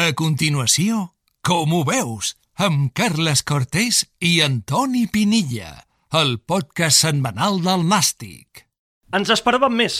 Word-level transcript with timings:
A 0.00 0.14
continuació, 0.16 1.10
com 1.44 1.74
ho 1.76 1.78
veus? 1.84 2.30
Amb 2.64 2.86
Carles 2.96 3.42
Cortés 3.44 3.98
i 4.24 4.38
Antoni 4.40 5.02
Pinilla, 5.12 5.74
el 6.16 6.38
podcast 6.40 7.02
setmanal 7.04 7.58
del 7.66 7.84
Nàstic. 7.90 8.62
Ens 9.18 9.32
esperàvem 9.34 9.76
més. 9.76 9.98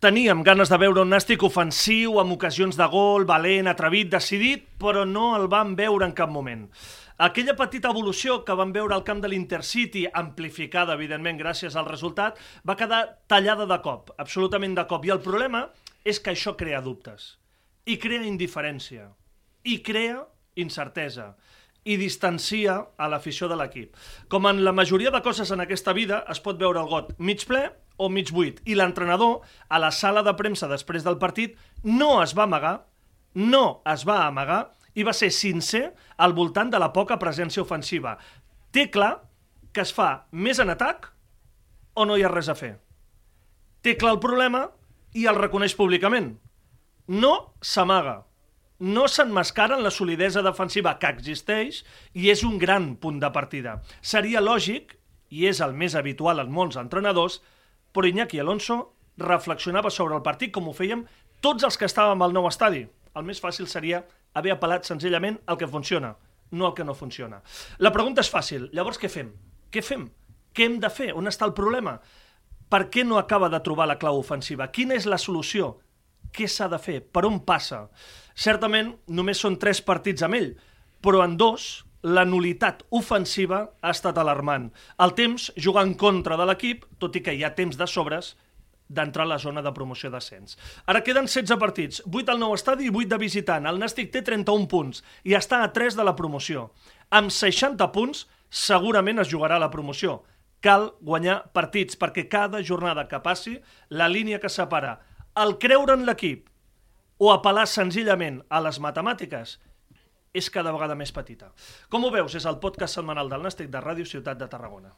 Teníem 0.00 0.40
ganes 0.46 0.72
de 0.72 0.78
veure 0.80 1.02
un 1.02 1.12
Nàstic 1.12 1.44
ofensiu, 1.44 2.14
amb 2.22 2.32
ocasions 2.38 2.78
de 2.80 2.86
gol, 2.94 3.26
valent, 3.28 3.68
atrevit, 3.68 4.08
decidit, 4.14 4.64
però 4.80 5.04
no 5.10 5.26
el 5.36 5.44
vam 5.52 5.76
veure 5.76 6.08
en 6.08 6.16
cap 6.16 6.32
moment. 6.32 6.64
Aquella 7.28 7.58
petita 7.60 7.92
evolució 7.92 8.38
que 8.46 8.56
vam 8.56 8.72
veure 8.72 8.96
al 8.96 9.04
camp 9.04 9.20
de 9.20 9.34
l'Intercity, 9.34 10.06
amplificada, 10.22 10.96
evidentment, 10.96 11.36
gràcies 11.44 11.76
al 11.76 11.90
resultat, 11.90 12.40
va 12.64 12.78
quedar 12.80 13.02
tallada 13.28 13.68
de 13.68 13.80
cop, 13.84 14.16
absolutament 14.16 14.80
de 14.80 14.88
cop. 14.88 15.04
I 15.04 15.12
el 15.18 15.20
problema 15.28 15.66
és 16.08 16.24
que 16.24 16.32
això 16.32 16.56
crea 16.56 16.80
dubtes, 16.80 17.34
i 17.84 18.00
crea 18.00 18.24
indiferència, 18.24 19.10
i 19.66 19.80
crea 19.82 20.22
incertesa, 20.56 21.34
i 21.86 21.98
distancia 21.98 22.78
a 22.98 23.08
l'afició 23.10 23.50
de 23.50 23.58
l'equip. 23.58 23.94
Com 24.32 24.48
en 24.50 24.62
la 24.66 24.74
majoria 24.74 25.12
de 25.14 25.20
coses 25.22 25.52
en 25.54 25.62
aquesta 25.62 25.94
vida, 25.94 26.22
es 26.30 26.40
pot 26.42 26.58
veure 26.58 26.82
el 26.82 26.90
got 26.90 27.12
mig 27.18 27.44
ple 27.46 27.66
o 27.96 28.08
mig 28.12 28.32
buit, 28.34 28.58
i 28.66 28.74
l'entrenador, 28.78 29.42
a 29.68 29.78
la 29.82 29.92
sala 29.94 30.24
de 30.26 30.34
premsa 30.38 30.68
després 30.70 31.06
del 31.06 31.18
partit, 31.22 31.54
no 31.82 32.18
es 32.22 32.34
va 32.36 32.46
amagar, 32.46 32.76
no 33.34 33.82
es 33.86 34.06
va 34.08 34.24
amagar, 34.26 34.64
i 34.96 35.04
va 35.04 35.12
ser 35.12 35.30
sincer 35.30 35.90
al 36.16 36.32
voltant 36.36 36.72
de 36.72 36.80
la 36.80 36.92
poca 36.92 37.18
presència 37.20 37.62
ofensiva. 37.62 38.16
Té 38.72 38.88
clar 38.90 39.12
que 39.72 39.84
es 39.84 39.92
fa 39.92 40.26
més 40.32 40.58
en 40.62 40.72
atac 40.72 41.10
o 41.94 42.06
no 42.08 42.16
hi 42.16 42.24
ha 42.24 42.32
res 42.32 42.48
a 42.48 42.56
fer. 42.56 42.74
Té 43.84 43.94
clar 44.00 44.16
el 44.16 44.22
problema 44.24 44.64
i 45.14 45.26
el 45.28 45.36
reconeix 45.36 45.76
públicament. 45.76 46.32
No 47.06 47.34
s'amaga. 47.60 48.22
No 48.78 49.06
s'enmascara 49.08 49.78
en 49.78 49.84
la 49.84 49.90
solidesa 49.90 50.42
defensiva 50.44 50.98
que 51.00 51.08
existeix 51.08 51.80
i 52.12 52.28
és 52.28 52.42
un 52.44 52.58
gran 52.60 52.94
punt 53.00 53.22
de 53.22 53.30
partida. 53.32 53.78
Seria 54.02 54.42
lògic, 54.44 54.98
i 55.30 55.46
és 55.48 55.62
el 55.64 55.72
més 55.72 55.96
habitual 55.96 56.42
en 56.42 56.52
molts 56.52 56.76
entrenadors, 56.76 57.40
però 57.92 58.08
Iñaki 58.08 58.38
Alonso 58.40 58.92
reflexionava 59.16 59.90
sobre 59.90 60.14
el 60.14 60.22
partit 60.22 60.52
com 60.52 60.68
ho 60.68 60.74
fèiem 60.76 61.06
tots 61.40 61.64
els 61.64 61.78
que 61.80 61.88
estàvem 61.88 62.22
al 62.22 62.36
nou 62.36 62.46
estadi. 62.50 62.84
El 63.16 63.24
més 63.24 63.40
fàcil 63.40 63.66
seria 63.66 64.02
haver 64.36 64.52
apel·lat 64.52 64.84
senzillament 64.84 65.40
al 65.46 65.56
que 65.56 65.68
funciona, 65.68 66.12
no 66.52 66.66
al 66.66 66.74
que 66.76 66.84
no 66.84 66.94
funciona. 66.94 67.40
La 67.78 67.92
pregunta 67.92 68.20
és 68.20 68.30
fàcil. 68.30 68.68
Llavors, 68.76 69.00
què 69.00 69.08
fem? 69.08 69.32
Què 69.72 69.82
fem? 69.82 70.06
Què 70.52 70.68
hem 70.68 70.78
de 70.80 70.90
fer? 70.92 71.14
On 71.16 71.26
està 71.26 71.48
el 71.48 71.56
problema? 71.56 71.96
Per 72.68 72.86
què 72.92 73.06
no 73.06 73.16
acaba 73.16 73.48
de 73.48 73.60
trobar 73.64 73.86
la 73.88 73.96
clau 73.96 74.20
ofensiva? 74.20 74.68
Quina 74.68 74.96
és 74.98 75.06
la 75.08 75.18
solució? 75.22 75.78
Què 76.36 76.48
s'ha 76.52 76.68
de 76.68 76.78
fer? 76.82 77.00
Per 77.00 77.24
on 77.24 77.40
passa? 77.48 77.86
Certament, 78.36 78.92
només 79.08 79.40
són 79.40 79.56
tres 79.56 79.80
partits 79.80 80.24
amb 80.26 80.36
ell, 80.36 80.50
però 81.00 81.22
en 81.24 81.38
dos 81.40 81.86
la 82.06 82.26
nulitat 82.28 82.82
ofensiva 82.94 83.62
ha 83.80 83.92
estat 83.94 84.18
alarmant. 84.20 84.68
El 85.02 85.14
temps 85.16 85.48
juga 85.56 85.82
en 85.86 85.94
contra 85.98 86.36
de 86.36 86.44
l'equip, 86.46 86.84
tot 87.00 87.16
i 87.16 87.22
que 87.24 87.34
hi 87.34 87.42
ha 87.42 87.54
temps 87.56 87.78
de 87.80 87.88
sobres, 87.88 88.34
d'entrar 88.86 89.24
a 89.24 89.30
la 89.32 89.38
zona 89.42 89.62
de 89.64 89.72
promoció 89.74 90.12
d'ascens. 90.12 90.54
Ara 90.86 91.02
queden 91.02 91.26
16 91.26 91.58
partits, 91.58 92.02
8 92.06 92.30
al 92.30 92.38
nou 92.38 92.54
estadi 92.54 92.86
i 92.86 92.92
8 92.92 93.08
de 93.14 93.18
visitant. 93.18 93.66
El 93.66 93.80
Nàstic 93.82 94.12
té 94.14 94.22
31 94.22 94.68
punts 94.70 95.02
i 95.24 95.34
està 95.34 95.64
a 95.64 95.72
3 95.74 95.96
de 95.98 96.06
la 96.06 96.14
promoció. 96.20 96.68
Amb 97.10 97.34
60 97.34 97.90
punts 97.96 98.26
segurament 98.50 99.24
es 99.24 99.32
jugarà 99.32 99.58
la 99.58 99.72
promoció. 99.72 100.20
Cal 100.62 100.92
guanyar 101.00 101.40
partits 101.56 101.98
perquè 101.98 102.28
cada 102.30 102.62
jornada 102.62 103.08
que 103.08 103.20
passi, 103.24 103.58
la 103.90 104.08
línia 104.08 104.38
que 104.38 104.52
separa 104.52 105.00
el 105.36 105.58
creure 105.60 105.92
en 105.92 106.06
l'equip 106.08 106.48
o 107.20 107.28
apel·lar 107.32 107.66
senzillament 107.68 108.40
a 108.48 108.60
les 108.64 108.78
matemàtiques 108.80 109.56
és 110.36 110.48
cada 110.52 110.72
vegada 110.72 110.96
més 110.96 111.12
petita. 111.12 111.50
Com 111.92 112.04
ho 112.04 112.10
veus? 112.12 112.34
És 112.36 112.46
el 112.48 112.58
podcast 112.60 112.96
setmanal 112.96 113.28
del 113.32 113.44
Nàstic 113.44 113.68
de 113.72 113.80
Ràdio 113.84 114.08
Ciutat 114.08 114.40
de 114.40 114.48
Tarragona. 114.52 114.92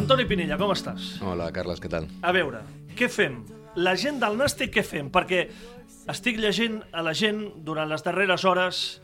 Antoni 0.00 0.26
Pinella, 0.30 0.58
com 0.58 0.70
estàs? 0.74 1.16
Hola, 1.26 1.50
Carles, 1.54 1.82
què 1.82 1.90
tal? 1.90 2.06
A 2.22 2.34
veure, 2.34 2.62
què 2.98 3.10
fem? 3.10 3.42
La 3.82 3.96
gent 3.98 4.22
del 4.22 4.38
Nàstic 4.38 4.72
què 4.78 4.86
fem? 4.86 5.10
Perquè 5.10 5.44
estic 6.10 6.38
llegint 6.38 6.80
a 6.94 7.02
la 7.06 7.14
gent 7.14 7.42
durant 7.66 7.90
les 7.90 8.06
darreres 8.06 8.46
hores 8.46 9.00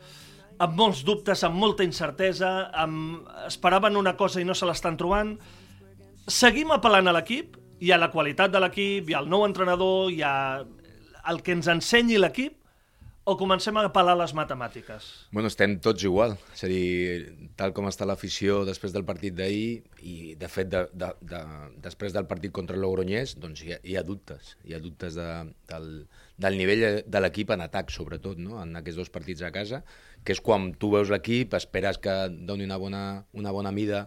amb 0.63 0.77
molts 0.77 1.03
dubtes, 1.05 1.43
amb 1.45 1.57
molta 1.61 1.85
incertesa, 1.85 2.69
amb... 2.73 3.27
esperaven 3.47 3.97
una 3.97 4.15
cosa 4.17 4.41
i 4.41 4.45
no 4.47 4.55
se 4.57 4.67
l'estan 4.69 4.97
trobant. 4.97 5.35
Seguim 6.27 6.73
apel·lant 6.75 7.07
a 7.07 7.15
l'equip 7.15 7.57
i 7.83 7.93
a 7.93 7.99
la 8.01 8.09
qualitat 8.11 8.51
de 8.51 8.61
l'equip 8.63 9.09
i 9.11 9.15
al 9.17 9.29
nou 9.29 9.45
entrenador 9.45 10.11
i 10.11 10.23
a 10.25 10.35
el 11.27 11.41
que 11.43 11.53
ens 11.57 11.67
ensenyi 11.71 12.17
l'equip 12.19 12.55
o 13.27 13.33
comencem 13.35 13.75
a 13.75 13.83
apel·lar 13.89 14.13
les 14.15 14.31
matemàtiques? 14.37 15.07
Bueno, 15.35 15.49
estem 15.51 15.73
tots 15.83 16.05
igual. 16.07 16.37
És 16.55 16.63
a 16.63 16.69
dir, 16.71 17.49
tal 17.59 17.73
com 17.75 17.89
està 17.89 18.07
l'afició 18.07 18.61
després 18.67 18.93
del 18.95 19.03
partit 19.07 19.35
d'ahir, 19.35 19.81
i 20.07 20.15
de 20.39 20.47
fet, 20.51 20.69
de, 20.71 20.85
de, 20.95 21.09
de, 21.27 21.41
després 21.83 22.15
del 22.15 22.29
partit 22.29 22.53
contra 22.55 22.77
el 22.77 22.85
Logroñés, 22.85 23.35
doncs 23.43 23.65
hi 23.65 23.75
ha, 23.75 23.81
hi 23.83 23.97
ha 23.99 24.05
dubtes. 24.07 24.55
Hi 24.63 24.77
ha 24.77 24.81
dubtes 24.83 25.19
de, 25.19 25.27
del, 25.67 25.91
del 26.39 26.61
nivell 26.61 26.85
de 27.03 27.23
l'equip 27.23 27.51
en 27.51 27.67
atac, 27.67 27.91
sobretot, 27.91 28.39
no? 28.39 28.61
en 28.63 28.79
aquests 28.79 29.03
dos 29.03 29.11
partits 29.11 29.43
a 29.43 29.51
casa, 29.51 29.83
que 30.23 30.31
és 30.37 30.43
quan 30.43 30.71
tu 30.79 30.93
veus 30.95 31.11
l'equip, 31.11 31.59
esperes 31.59 31.99
que 31.99 32.17
doni 32.31 32.63
una 32.69 32.79
bona, 32.79 33.05
una 33.35 33.51
bona 33.51 33.75
mida 33.75 34.05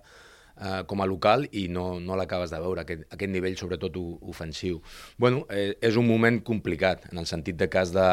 eh, 0.56 0.82
com 0.88 1.04
a 1.04 1.08
local 1.08 1.44
i 1.52 1.68
no, 1.68 1.90
no 2.00 2.16
l'acabes 2.16 2.52
de 2.52 2.60
veure, 2.62 2.88
aquest, 2.88 3.04
aquest 3.12 3.36
nivell 3.36 3.60
sobretot 3.60 4.00
ofensiu. 4.00 4.80
Bueno, 5.20 5.44
eh, 5.52 5.74
és 5.84 6.00
un 6.00 6.08
moment 6.08 6.40
complicat, 6.40 7.10
en 7.12 7.20
el 7.20 7.28
sentit 7.28 7.60
de 7.60 7.68
has 7.80 7.92
de, 7.92 8.08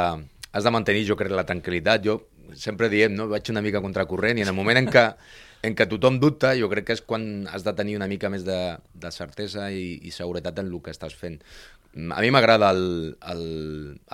has 0.51 0.63
de 0.63 0.73
mantenir, 0.73 1.05
jo 1.07 1.17
crec, 1.19 1.33
la 1.35 1.45
tranquil·litat. 1.47 2.03
Jo 2.05 2.21
sempre 2.55 2.89
diem, 2.89 3.15
no? 3.15 3.27
vaig 3.31 3.49
una 3.51 3.63
mica 3.65 3.81
contracorrent 3.83 4.39
i 4.39 4.45
en 4.45 4.51
el 4.51 4.57
moment 4.57 4.79
en 4.79 4.87
què, 4.91 5.03
en 5.67 5.75
què 5.75 5.87
tothom 5.89 6.19
dubta, 6.21 6.53
jo 6.59 6.69
crec 6.71 6.87
que 6.87 6.95
és 6.97 7.03
quan 7.03 7.47
has 7.51 7.65
de 7.65 7.73
tenir 7.75 7.97
una 7.99 8.07
mica 8.07 8.31
més 8.33 8.45
de, 8.47 8.77
de 8.93 9.11
certesa 9.11 9.71
i, 9.71 9.97
i 10.07 10.13
seguretat 10.15 10.61
en 10.63 10.71
el 10.71 10.79
que 10.83 10.93
estàs 10.95 11.17
fent. 11.17 11.41
A 11.97 12.21
mi 12.21 12.29
m'agrada 12.31 12.69
el, 12.75 13.17
el, 13.31 13.43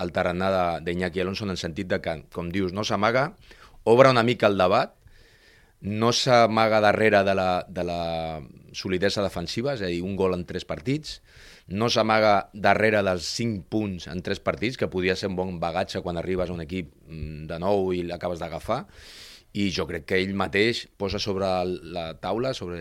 el 0.00 0.12
tarannà 0.14 0.80
d'Iñaki 0.80 1.20
Alonso 1.20 1.44
en 1.44 1.52
el 1.52 1.60
sentit 1.60 1.90
de 1.90 2.00
que, 2.00 2.16
com 2.32 2.48
dius, 2.50 2.72
no 2.72 2.84
s'amaga, 2.86 3.32
obre 3.84 4.10
una 4.10 4.24
mica 4.24 4.48
el 4.48 4.56
debat, 4.58 4.94
no 5.84 6.14
s'amaga 6.16 6.80
darrere 6.80 7.20
de 7.24 7.34
la, 7.36 7.66
de 7.68 7.84
la 7.84 8.40
solidesa 8.72 9.22
defensiva, 9.22 9.74
és 9.76 9.82
a 9.84 9.90
dir, 9.92 10.00
un 10.02 10.16
gol 10.16 10.32
en 10.32 10.46
tres 10.48 10.64
partits, 10.64 11.18
no 11.68 11.90
s'amaga 11.92 12.48
darrere 12.52 13.02
dels 13.04 13.28
5 13.36 13.68
punts 13.68 14.08
en 14.08 14.22
3 14.24 14.40
partits, 14.44 14.78
que 14.80 14.88
podia 14.88 15.16
ser 15.16 15.28
un 15.28 15.36
bon 15.36 15.58
bagatge 15.60 16.00
quan 16.00 16.16
arribes 16.16 16.48
a 16.48 16.56
un 16.56 16.64
equip 16.64 16.88
mm, 17.04 17.44
de 17.52 17.60
nou 17.60 17.92
i 17.92 18.00
l'acabes 18.04 18.40
d'agafar, 18.40 18.86
i 19.54 19.68
jo 19.76 19.84
crec 19.86 20.08
que 20.08 20.22
ell 20.24 20.32
mateix 20.34 20.86
posa 20.96 21.20
sobre 21.20 21.52
la 21.68 22.14
taula, 22.18 22.54
sobre, 22.56 22.80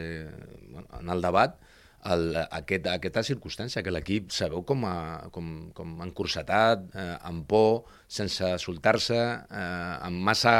bueno, 0.71 0.87
en 1.01 1.11
el 1.11 1.21
debat, 1.21 1.59
el, 2.07 2.39
aquest, 2.39 2.87
aquesta 2.87 3.23
circumstància, 3.23 3.83
que 3.83 3.91
l'equip 3.91 4.31
sabeu 4.31 4.63
com, 4.67 4.87
a, 4.87 4.95
com, 5.35 5.51
com 5.75 5.99
encursetat, 6.07 6.87
eh, 6.95 7.11
amb 7.27 7.45
por, 7.51 7.83
sense 8.07 8.55
soltar-se, 8.63 9.19
eh, 9.19 9.93
amb 10.07 10.23
massa, 10.23 10.57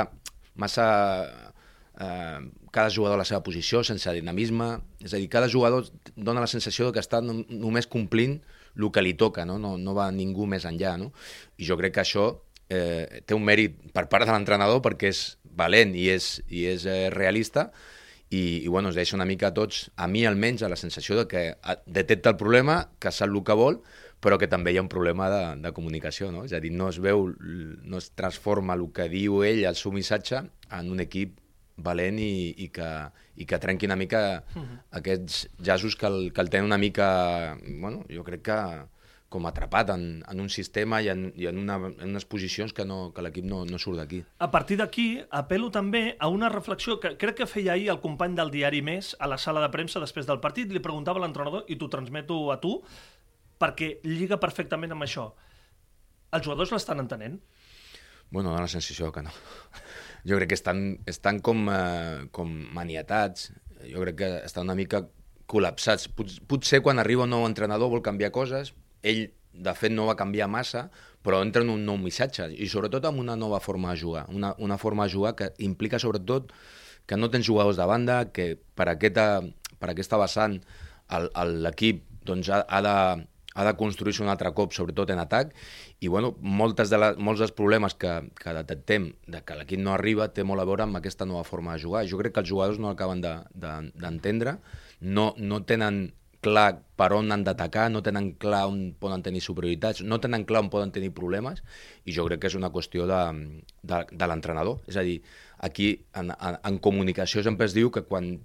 massa 0.60 0.92
eh, 2.00 2.40
cada 2.72 2.90
jugador 2.90 3.18
a 3.18 3.24
la 3.24 3.28
seva 3.28 3.44
posició, 3.46 3.84
sense 3.84 4.12
dinamisme, 4.16 4.70
és 5.04 5.14
a 5.14 5.22
dir, 5.22 5.30
cada 5.30 5.50
jugador 5.50 5.90
dona 6.16 6.44
la 6.44 6.50
sensació 6.50 6.92
que 6.92 7.04
està 7.04 7.22
només 7.22 7.88
complint 7.88 8.40
el 8.78 8.90
que 8.92 9.04
li 9.06 9.14
toca, 9.14 9.46
no? 9.46 9.60
No, 9.62 9.76
no 9.78 9.94
va 9.94 10.10
ningú 10.12 10.48
més 10.50 10.66
enllà, 10.66 10.96
no? 10.98 11.12
I 11.58 11.68
jo 11.70 11.78
crec 11.78 11.98
que 11.98 12.04
això 12.06 12.30
eh, 12.74 13.22
té 13.26 13.38
un 13.38 13.46
mèrit 13.46 13.78
per 13.94 14.08
part 14.10 14.26
de 14.26 14.34
l'entrenador 14.34 14.82
perquè 14.86 15.12
és 15.14 15.26
valent 15.44 15.94
i 15.96 16.08
és, 16.10 16.40
i 16.50 16.66
és 16.72 16.88
eh, 16.90 17.10
realista 17.14 17.70
i, 18.34 18.64
i 18.64 18.68
bueno, 18.68 18.90
es 18.90 18.98
deixa 18.98 19.16
una 19.16 19.28
mica 19.30 19.52
a 19.52 19.54
tots, 19.54 19.92
a 19.96 20.08
mi 20.10 20.26
almenys, 20.26 20.64
a 20.64 20.72
la 20.72 20.80
sensació 20.80 21.20
de 21.20 21.28
que 21.30 21.44
detecta 21.86 22.34
el 22.34 22.40
problema, 22.40 22.80
que 22.98 23.12
sap 23.14 23.30
el 23.30 23.44
que 23.46 23.58
vol, 23.58 23.84
però 24.24 24.40
que 24.42 24.50
també 24.50 24.74
hi 24.74 24.80
ha 24.80 24.86
un 24.86 24.90
problema 24.90 25.28
de, 25.30 25.44
de 25.62 25.72
comunicació, 25.76 26.32
no? 26.34 26.46
És 26.48 26.56
a 26.56 26.62
dir, 26.64 26.72
no 26.74 26.88
es 26.90 26.98
veu, 27.04 27.28
no 27.38 28.00
es 28.00 28.10
transforma 28.18 28.74
el 28.80 28.88
que 28.96 29.06
diu 29.12 29.44
ell, 29.46 29.62
el 29.70 29.78
seu 29.78 29.94
missatge, 29.94 30.42
en 30.74 30.90
un 30.90 31.04
equip 31.04 31.38
valent 31.78 32.20
i, 32.22 32.54
i, 32.66 32.70
que, 32.74 32.90
i 33.36 33.48
que 33.50 33.60
trenqui 33.60 33.90
una 33.90 33.98
mica 33.98 34.44
uh 34.56 34.62
-huh. 34.62 34.80
aquests 34.92 35.50
jasos 35.60 35.96
que 35.96 36.06
el, 36.08 36.34
que 36.34 36.42
el 36.42 36.50
tenen 36.50 36.66
una 36.66 36.78
mica, 36.78 37.58
bueno, 37.80 38.06
jo 38.10 38.24
crec 38.24 38.42
que 38.42 38.60
com 39.34 39.48
atrapat 39.50 39.90
en, 39.90 40.24
en 40.30 40.40
un 40.40 40.50
sistema 40.50 41.02
i 41.02 41.10
en, 41.10 41.32
i 41.36 41.48
en, 41.50 41.58
una, 41.58 41.80
en 41.90 42.10
unes 42.12 42.26
posicions 42.30 42.74
que, 42.74 42.86
no, 42.86 43.12
que 43.16 43.24
l'equip 43.26 43.48
no, 43.50 43.64
no 43.66 43.80
surt 43.82 43.98
d'aquí. 43.98 44.22
A 44.38 44.52
partir 44.54 44.78
d'aquí, 44.78 45.08
apelo 45.32 45.72
també 45.74 46.16
a 46.20 46.30
una 46.30 46.52
reflexió 46.54 47.00
que 47.00 47.16
crec 47.18 47.40
que 47.42 47.50
feia 47.50 47.74
ahir 47.74 47.90
el 47.90 48.02
company 48.04 48.36
del 48.36 48.54
diari 48.54 48.84
Més 48.86 49.16
a 49.20 49.28
la 49.32 49.40
sala 49.42 49.64
de 49.66 49.72
premsa 49.74 50.00
després 50.04 50.30
del 50.30 50.40
partit, 50.44 50.70
li 50.70 50.80
preguntava 50.80 51.18
a 51.18 51.26
l'entrenador, 51.26 51.66
i 51.68 51.80
t'ho 51.82 51.90
transmeto 51.90 52.52
a 52.54 52.60
tu, 52.62 52.76
perquè 53.58 53.96
lliga 54.06 54.38
perfectament 54.38 54.94
amb 54.94 55.08
això. 55.08 55.34
Els 56.34 56.46
jugadors 56.46 56.72
l'estan 56.72 57.02
entenent? 57.02 57.42
Bueno, 58.30 58.52
dona 58.52 58.68
la 58.68 58.72
sensació 58.72 59.12
que 59.14 59.26
no 59.26 59.34
jo 60.28 60.38
crec 60.40 60.54
que 60.54 60.58
estan, 60.60 60.84
estan 61.10 61.40
com, 61.44 61.68
eh, 61.72 62.28
com 62.32 62.52
maniatats, 62.76 63.52
jo 63.90 64.04
crec 64.04 64.20
que 64.22 64.30
estan 64.44 64.70
una 64.70 64.78
mica 64.80 65.04
col·lapsats. 65.50 66.08
Pot, 66.16 66.32
potser 66.48 66.82
quan 66.84 67.00
arriba 67.00 67.28
un 67.28 67.34
nou 67.36 67.48
entrenador 67.48 67.92
vol 67.92 68.04
canviar 68.06 68.32
coses, 68.36 68.74
ell 69.04 69.28
de 69.54 69.74
fet 69.78 69.94
no 69.94 70.08
va 70.10 70.18
canviar 70.18 70.48
massa, 70.50 70.88
però 71.24 71.42
entra 71.44 71.64
en 71.64 71.72
un 71.74 71.84
nou 71.86 72.00
missatge. 72.02 72.50
I 72.56 72.68
sobretot 72.72 73.06
amb 73.08 73.22
una 73.22 73.36
nova 73.40 73.60
forma 73.64 73.94
de 73.94 74.02
jugar, 74.02 74.26
una, 74.30 74.54
una 74.58 74.78
forma 74.78 75.08
de 75.08 75.14
jugar 75.14 75.36
que 75.40 75.52
implica 75.64 76.00
sobretot 76.00 76.52
que 77.06 77.20
no 77.20 77.30
tens 77.30 77.46
jugadors 77.46 77.78
de 77.78 77.86
banda, 77.86 78.18
que 78.32 78.56
per 78.76 78.88
aquesta, 78.90 79.44
per 79.80 79.92
aquesta 79.92 80.20
vessant 80.20 80.58
l'equip 81.12 82.04
doncs, 82.24 82.50
ha, 82.50 82.64
ha 82.64 82.80
de, 82.82 82.96
ha 83.54 83.66
de 83.68 83.76
construir-se 83.80 84.24
un 84.24 84.32
altre 84.34 84.52
cop, 84.58 84.74
sobretot 84.74 85.14
en 85.14 85.22
atac, 85.24 85.54
i 86.00 86.10
bueno, 86.12 86.34
moltes 86.40 86.90
de 86.94 87.00
la, 87.00 87.12
molts 87.18 87.44
dels 87.44 87.54
problemes 87.56 87.96
que, 88.00 88.16
que 88.40 88.56
detectem 88.58 89.12
de 89.28 89.44
que 89.46 89.60
l'equip 89.60 89.82
no 89.82 89.94
arriba 89.94 90.32
té 90.34 90.46
molt 90.48 90.64
a 90.64 90.68
veure 90.70 90.88
amb 90.88 91.00
aquesta 91.00 91.28
nova 91.30 91.46
forma 91.48 91.76
de 91.76 91.84
jugar. 91.86 92.06
Jo 92.10 92.20
crec 92.22 92.36
que 92.36 92.44
els 92.44 92.52
jugadors 92.52 92.82
no 92.82 92.92
acaben 92.92 93.24
d'entendre, 93.24 94.58
de, 94.58 94.60
de, 94.60 95.14
no, 95.14 95.32
no 95.38 95.64
tenen 95.70 96.06
clar 96.44 96.84
per 97.00 97.10
on 97.16 97.32
han 97.32 97.46
d'atacar, 97.48 97.88
no 97.92 98.04
tenen 98.04 98.34
clar 98.40 98.66
on 98.70 98.82
poden 99.00 99.24
tenir 99.26 99.42
superioritats, 99.42 100.04
no 100.04 100.20
tenen 100.24 100.44
clar 100.46 100.66
on 100.66 100.72
poden 100.74 100.92
tenir 100.96 101.14
problemes, 101.16 101.64
i 102.06 102.16
jo 102.16 102.28
crec 102.28 102.44
que 102.44 102.52
és 102.52 102.58
una 102.60 102.72
qüestió 102.74 103.08
de, 103.10 103.22
de, 103.82 104.02
de 104.12 104.30
l'entrenador. 104.30 104.82
És 104.92 105.00
a 105.00 105.06
dir, 105.08 105.22
aquí 105.64 105.94
en, 106.20 106.34
en, 106.36 106.60
en 106.60 106.82
comunicació 106.84 107.46
sempre 107.46 107.70
es 107.70 107.78
diu 107.78 107.94
que 107.96 108.04
quan 108.10 108.36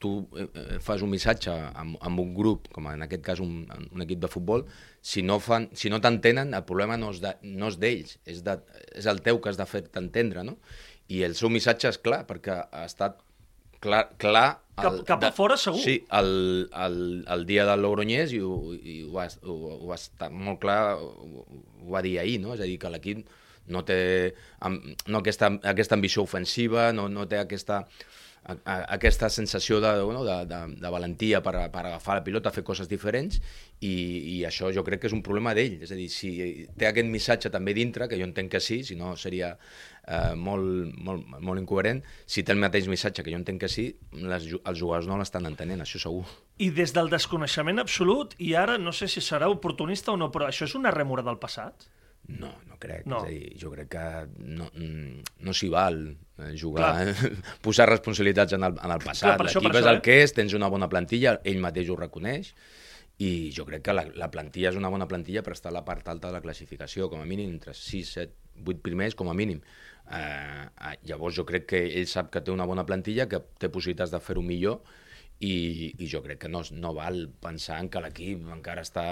tu 0.00 0.14
eh, 0.36 0.46
eh, 0.46 0.78
fas 0.84 1.02
un 1.04 1.12
missatge 1.12 1.52
amb, 1.52 1.98
amb 2.04 2.22
un 2.22 2.32
grup, 2.36 2.68
com 2.74 2.88
en 2.90 3.04
aquest 3.06 3.22
cas 3.24 3.42
un, 3.44 3.62
un 3.90 4.04
equip 4.04 4.22
de 4.24 4.30
futbol, 4.30 4.66
si 5.04 5.22
no, 5.22 5.38
fan, 5.42 5.68
si 5.76 5.92
no 5.92 6.00
t'entenen, 6.04 6.54
el 6.56 6.66
problema 6.68 6.98
no 7.00 7.12
és 7.14 7.22
d'ells, 7.22 7.44
no 7.60 7.70
és, 7.72 8.16
és, 8.26 8.42
de, 8.46 8.58
és 8.94 9.08
el 9.10 9.22
teu 9.26 9.40
que 9.40 9.52
has 9.52 9.60
de 9.60 9.68
fer 9.68 9.84
t'entendre, 9.86 10.44
no? 10.46 10.58
I 11.12 11.22
el 11.26 11.36
seu 11.38 11.52
missatge 11.52 11.90
és 11.92 12.00
clar, 12.00 12.22
perquè 12.28 12.56
ha 12.64 12.84
estat 12.88 13.20
clar, 13.84 14.04
clar 14.20 14.48
cap, 14.80 14.98
cap 15.06 15.22
de, 15.22 15.28
a 15.28 15.36
fora, 15.36 15.56
segur. 15.60 15.82
Sí, 15.84 15.98
el, 16.18 16.32
el, 16.86 16.98
el 17.30 17.46
dia 17.48 17.66
del 17.68 17.84
Logroñés 17.84 18.32
i, 18.34 18.40
ho, 18.40 18.56
i 18.74 19.02
ho, 19.04 19.12
va, 19.14 19.28
ho, 19.44 19.56
ho 19.76 19.92
va 19.92 20.00
estar 20.00 20.30
molt 20.32 20.62
clar, 20.64 20.80
ho, 20.98 21.44
ho 21.84 21.94
va 21.94 22.02
dir 22.04 22.18
ahir, 22.22 22.40
no? 22.42 22.54
És 22.56 22.64
a 22.64 22.68
dir, 22.68 22.78
que 22.80 22.92
l'equip 22.92 23.24
no 23.72 23.80
té 23.88 24.34
no 25.08 25.20
aquesta, 25.22 25.54
aquesta 25.64 25.96
ambició 25.96 26.24
ofensiva, 26.24 26.90
no, 26.96 27.06
no 27.08 27.24
té 27.28 27.38
aquesta 27.40 27.84
a, 28.44 28.56
a, 28.64 28.74
aquesta 28.96 29.30
sensació 29.32 29.80
de, 29.80 29.90
bueno, 30.02 30.24
de, 30.24 30.36
de, 30.46 30.60
de 30.80 30.90
valentia 30.92 31.40
per, 31.42 31.54
per 31.72 31.84
agafar 31.86 32.18
la 32.18 32.24
pilota, 32.26 32.52
fer 32.52 32.64
coses 32.66 32.90
diferents, 32.90 33.40
i, 33.80 33.94
i 34.34 34.36
això 34.48 34.70
jo 34.74 34.84
crec 34.84 35.02
que 35.02 35.08
és 35.10 35.16
un 35.16 35.22
problema 35.24 35.54
d'ell. 35.56 35.80
És 35.84 35.94
a 35.94 35.98
dir, 35.98 36.10
si 36.12 36.32
té 36.78 36.88
aquest 36.88 37.08
missatge 37.10 37.52
també 37.54 37.74
dintre, 37.76 38.08
que 38.10 38.18
jo 38.20 38.28
entenc 38.28 38.52
que 38.52 38.60
sí, 38.62 38.82
si 38.84 38.98
no 39.00 39.14
seria 39.20 39.54
eh, 39.54 40.34
molt, 40.36 40.92
molt, 41.08 41.38
molt 41.40 41.62
incoherent, 41.62 42.04
si 42.26 42.44
té 42.44 42.54
el 42.54 42.62
mateix 42.62 42.88
missatge, 42.92 43.24
que 43.24 43.32
jo 43.32 43.40
entenc 43.40 43.64
que 43.64 43.72
sí, 43.72 43.88
les, 44.20 44.50
els 44.60 44.78
jugadors 44.78 45.08
no 45.10 45.18
l'estan 45.20 45.48
entenent, 45.50 45.84
això 45.84 46.02
segur. 46.02 46.24
I 46.60 46.70
des 46.76 46.94
del 46.94 47.10
desconeixement 47.12 47.82
absolut, 47.82 48.36
i 48.38 48.54
ara 48.58 48.76
no 48.78 48.92
sé 48.92 49.08
si 49.10 49.24
serà 49.24 49.48
oportunista 49.52 50.12
o 50.12 50.20
no, 50.20 50.30
però 50.34 50.50
això 50.50 50.68
és 50.68 50.76
una 50.78 50.94
remora 50.94 51.24
del 51.26 51.40
passat? 51.42 51.88
No, 52.28 52.50
no 52.68 52.78
crec. 52.80 53.04
No. 53.10 53.20
És 53.20 53.26
a 53.26 53.32
dir, 53.32 53.50
jo 53.60 53.72
crec 53.74 53.90
que 53.92 54.04
no, 54.56 54.70
no 55.44 55.54
s'hi 55.56 55.68
val 55.72 55.98
eh, 56.08 56.54
jugar, 56.60 56.92
eh? 57.04 57.32
posar 57.64 57.88
responsabilitats 57.90 58.56
en 58.56 58.64
el, 58.68 58.78
en 58.80 58.94
el 58.94 59.04
passat. 59.04 59.40
L'equip 59.44 59.76
és 59.76 59.90
el 59.90 60.00
eh? 60.00 60.04
que 60.04 60.18
és, 60.22 60.34
tens 60.36 60.56
una 60.56 60.70
bona 60.72 60.88
plantilla, 60.92 61.38
ell 61.44 61.60
mateix 61.64 61.92
ho 61.92 61.98
reconeix, 62.00 62.54
i 63.22 63.52
jo 63.54 63.66
crec 63.68 63.84
que 63.86 63.94
la, 63.94 64.06
la 64.18 64.30
plantilla 64.32 64.72
és 64.72 64.80
una 64.80 64.90
bona 64.90 65.06
plantilla 65.10 65.44
per 65.46 65.54
estar 65.54 65.70
a 65.70 65.76
la 65.76 65.84
part 65.86 66.08
alta 66.10 66.30
de 66.30 66.38
la 66.38 66.42
classificació, 66.42 67.10
com 67.12 67.22
a 67.22 67.28
mínim, 67.28 67.52
entre 67.52 67.76
6, 67.76 68.14
7, 68.18 68.64
8 68.64 68.82
primers, 68.82 69.14
com 69.18 69.30
a 69.30 69.36
mínim. 69.36 69.60
Eh, 70.10 70.64
eh, 70.64 70.96
llavors 71.10 71.36
jo 71.36 71.44
crec 71.46 71.68
que 71.74 71.84
ell 72.00 72.08
sap 72.10 72.32
que 72.32 72.42
té 72.44 72.52
una 72.54 72.66
bona 72.66 72.86
plantilla, 72.88 73.28
que 73.30 73.42
té 73.60 73.70
possibilitats 73.70 74.12
de 74.14 74.20
fer-ho 74.24 74.42
millor, 74.42 74.80
i, 75.44 75.92
i 75.98 76.08
jo 76.08 76.22
crec 76.24 76.44
que 76.44 76.50
no, 76.50 76.62
no 76.72 76.94
val 76.96 77.26
pensar 77.42 77.80
en 77.82 77.90
que 77.92 78.02
l'equip 78.02 78.48
encara 78.54 78.84
està 78.86 79.06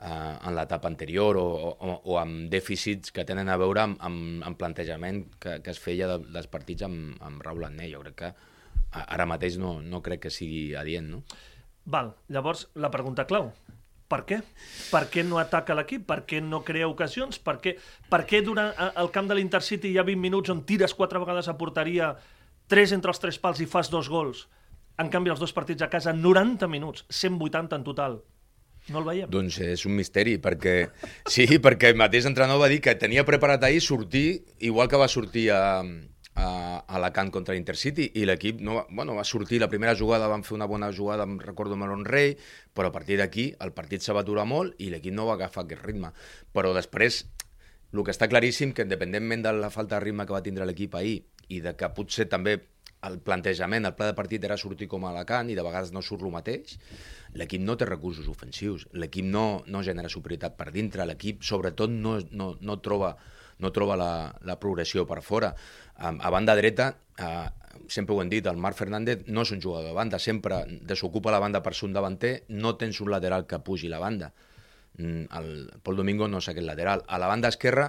eh, 0.00 0.34
en 0.48 0.56
l'etapa 0.56 0.90
anterior 0.90 1.38
o, 1.40 1.46
o, 1.72 1.94
o 2.04 2.18
amb 2.20 2.48
dèficits 2.52 3.14
que 3.14 3.26
tenen 3.28 3.48
a 3.48 3.58
veure 3.60 3.84
amb, 3.84 4.00
amb, 4.00 4.42
amb 4.46 4.58
plantejament 4.58 5.24
que, 5.38 5.60
que 5.64 5.74
es 5.74 5.80
feia 5.80 6.08
de, 6.10 6.18
dels 6.34 6.50
partits 6.50 6.86
amb, 6.86 7.14
amb 7.24 7.42
Raúl 7.44 7.66
Agné. 7.68 7.90
Jo 7.92 8.02
crec 8.04 8.18
que 8.22 8.34
ara 8.94 9.26
mateix 9.26 9.58
no, 9.58 9.80
no 9.82 10.02
crec 10.02 10.26
que 10.26 10.34
sigui 10.34 10.74
adient, 10.78 11.10
no? 11.16 11.24
Val, 11.84 12.14
llavors 12.32 12.68
la 12.80 12.90
pregunta 12.90 13.26
clau. 13.28 13.50
Per 14.08 14.20
què? 14.28 14.38
Per 14.92 15.02
què 15.10 15.24
no 15.26 15.40
ataca 15.40 15.74
l'equip? 15.76 16.04
Per 16.06 16.20
què 16.28 16.40
no 16.44 16.60
crea 16.64 16.88
ocasions? 16.88 17.40
Per 17.40 17.56
què, 17.64 17.74
per 18.10 18.22
què 18.28 18.42
durant 18.44 18.70
el 19.00 19.10
camp 19.12 19.30
de 19.30 19.36
l'Intercity 19.36 19.90
hi 19.90 19.98
ha 19.98 20.04
20 20.06 20.20
minuts 20.20 20.52
on 20.52 20.62
tires 20.68 20.94
quatre 20.94 21.20
vegades 21.22 21.48
a 21.48 21.56
porteria, 21.58 22.12
tres 22.70 22.92
entre 22.96 23.12
els 23.12 23.20
tres 23.22 23.40
pals 23.40 23.62
i 23.64 23.68
fas 23.68 23.90
dos 23.92 24.10
gols? 24.12 24.44
En 25.00 25.10
canvi, 25.10 25.32
els 25.32 25.40
dos 25.42 25.52
partits 25.56 25.82
a 25.82 25.90
casa, 25.90 26.12
90 26.14 26.68
minuts, 26.70 27.06
180 27.10 27.80
en 27.80 27.86
total. 27.88 28.20
No 28.92 29.00
el 29.00 29.06
veiem? 29.08 29.28
Doncs 29.32 29.58
és 29.64 29.84
un 29.88 29.94
misteri, 29.96 30.34
perquè 30.42 30.74
sí, 31.30 31.46
perquè 31.62 31.92
el 31.92 32.00
mateix 32.00 32.26
entrenador 32.28 32.60
va 32.66 32.72
dir 32.72 32.82
que 32.84 32.92
tenia 33.00 33.24
preparat 33.24 33.64
ahir 33.64 33.80
sortir, 33.80 34.42
igual 34.60 34.90
que 34.92 35.00
va 35.00 35.08
sortir 35.08 35.46
a, 35.56 35.62
a 36.36 36.48
Alacant 36.98 37.30
contra 37.32 37.56
l'Intercity, 37.56 38.10
i 38.20 38.26
l'equip 38.28 38.60
no, 38.60 38.82
bueno, 38.90 39.16
va 39.16 39.24
sortir, 39.24 39.62
la 39.62 39.70
primera 39.72 39.96
jugada 39.96 40.28
van 40.28 40.44
fer 40.44 40.56
una 40.58 40.68
bona 40.68 40.92
jugada, 40.92 41.24
em 41.24 41.38
recordo 41.40 41.78
Melon 41.80 42.04
Rey, 42.04 42.36
però 42.76 42.92
a 42.92 42.94
partir 42.94 43.16
d'aquí 43.22 43.54
el 43.64 43.72
partit 43.72 44.04
se 44.04 44.12
va 44.12 44.20
aturar 44.20 44.44
molt 44.50 44.76
i 44.84 44.90
l'equip 44.92 45.16
no 45.16 45.30
va 45.30 45.38
agafar 45.38 45.64
aquest 45.64 45.86
ritme. 45.86 46.12
Però 46.52 46.74
després, 46.76 47.24
el 47.94 48.04
que 48.04 48.12
està 48.12 48.28
claríssim, 48.28 48.76
que 48.76 48.84
independentment 48.84 49.48
de 49.48 49.56
la 49.64 49.72
falta 49.72 49.96
de 49.96 50.04
ritme 50.04 50.28
que 50.28 50.36
va 50.36 50.44
tindre 50.44 50.68
l'equip 50.68 51.00
ahir, 51.00 51.22
i 51.48 51.64
de 51.64 51.72
que 51.76 51.88
potser 51.96 52.28
també 52.28 52.58
el 53.06 53.18
plantejament, 53.24 53.86
el 53.86 53.94
pla 53.98 54.08
de 54.10 54.16
partit 54.16 54.44
era 54.46 54.56
sortir 54.60 54.88
com 54.90 55.04
a 55.04 55.12
Alacant 55.12 55.50
i 55.50 55.56
de 55.58 55.64
vegades 55.66 55.92
no 55.94 56.02
surt 56.02 56.24
el 56.24 56.32
mateix, 56.34 56.76
l'equip 57.38 57.62
no 57.62 57.76
té 57.76 57.88
recursos 57.88 58.28
ofensius, 58.30 58.86
l'equip 58.92 59.26
no, 59.26 59.62
no 59.66 59.82
genera 59.86 60.12
superioritat 60.12 60.56
per 60.58 60.70
dintre, 60.74 61.06
l'equip 61.08 61.42
sobretot 61.44 61.92
no, 61.92 62.18
no, 62.32 62.54
no 62.60 62.78
troba, 62.84 63.14
no 63.60 63.72
troba 63.74 63.98
la, 64.00 64.12
la 64.46 64.58
progressió 64.62 65.06
per 65.10 65.20
fora. 65.22 65.52
A, 65.96 66.14
a 66.14 66.32
banda 66.34 66.56
dreta, 66.58 66.90
eh, 67.18 67.46
sempre 67.88 68.14
ho 68.14 68.22
hem 68.22 68.32
dit, 68.32 68.46
el 68.46 68.60
Marc 68.60 68.78
Fernández 68.78 69.28
no 69.28 69.44
és 69.46 69.54
un 69.54 69.62
jugador 69.62 69.90
de 69.90 69.96
banda, 69.96 70.18
sempre 70.18 70.64
desocupa 70.82 71.34
la 71.34 71.42
banda 71.42 71.62
per 71.62 71.74
ser 71.74 71.88
un 71.90 71.96
davanter, 71.96 72.34
no 72.48 72.76
tens 72.80 73.00
un 73.04 73.12
lateral 73.14 73.48
que 73.50 73.62
pugi 73.62 73.92
la 73.92 74.02
banda. 74.02 74.32
Mm, 74.96 75.24
el 75.34 75.80
Pol 75.82 75.96
Domingo 75.98 76.28
no 76.30 76.38
és 76.38 76.48
aquest 76.50 76.66
lateral. 76.66 77.02
A 77.08 77.18
la 77.18 77.26
banda 77.26 77.50
esquerra, 77.50 77.88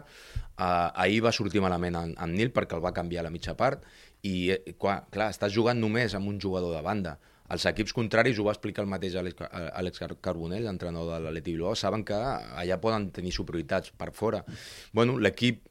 eh, 0.58 0.66
ahir 0.66 1.22
va 1.26 1.34
sortir 1.36 1.62
malament 1.62 1.98
en, 2.00 2.16
en 2.18 2.34
Nil 2.34 2.52
perquè 2.56 2.78
el 2.78 2.84
va 2.84 2.96
canviar 2.96 3.22
a 3.22 3.28
la 3.28 3.34
mitja 3.34 3.54
part 3.58 3.84
i, 4.26 4.52
eh, 4.56 4.76
clar, 4.82 5.04
clar, 5.14 5.30
estàs 5.34 5.54
jugant 5.54 5.80
només 5.80 6.16
amb 6.18 6.32
un 6.32 6.40
jugador 6.42 6.74
de 6.76 6.82
banda. 6.86 7.18
Els 7.54 7.68
equips 7.70 7.94
contraris, 7.94 8.40
ho 8.42 8.48
va 8.48 8.56
explicar 8.56 8.82
el 8.82 8.90
mateix 8.90 9.14
Àlex 9.20 10.02
Carbonell, 10.26 10.66
entrenador 10.66 11.14
de 11.14 11.28
l'Atleti 11.28 11.54
Bilbao, 11.54 11.76
saben 11.78 12.02
que 12.04 12.18
allà 12.18 12.80
poden 12.82 13.12
tenir 13.14 13.36
superioritats 13.36 13.94
per 13.94 14.10
fora. 14.18 14.42
Bueno, 14.92 15.20
l'equip 15.22 15.62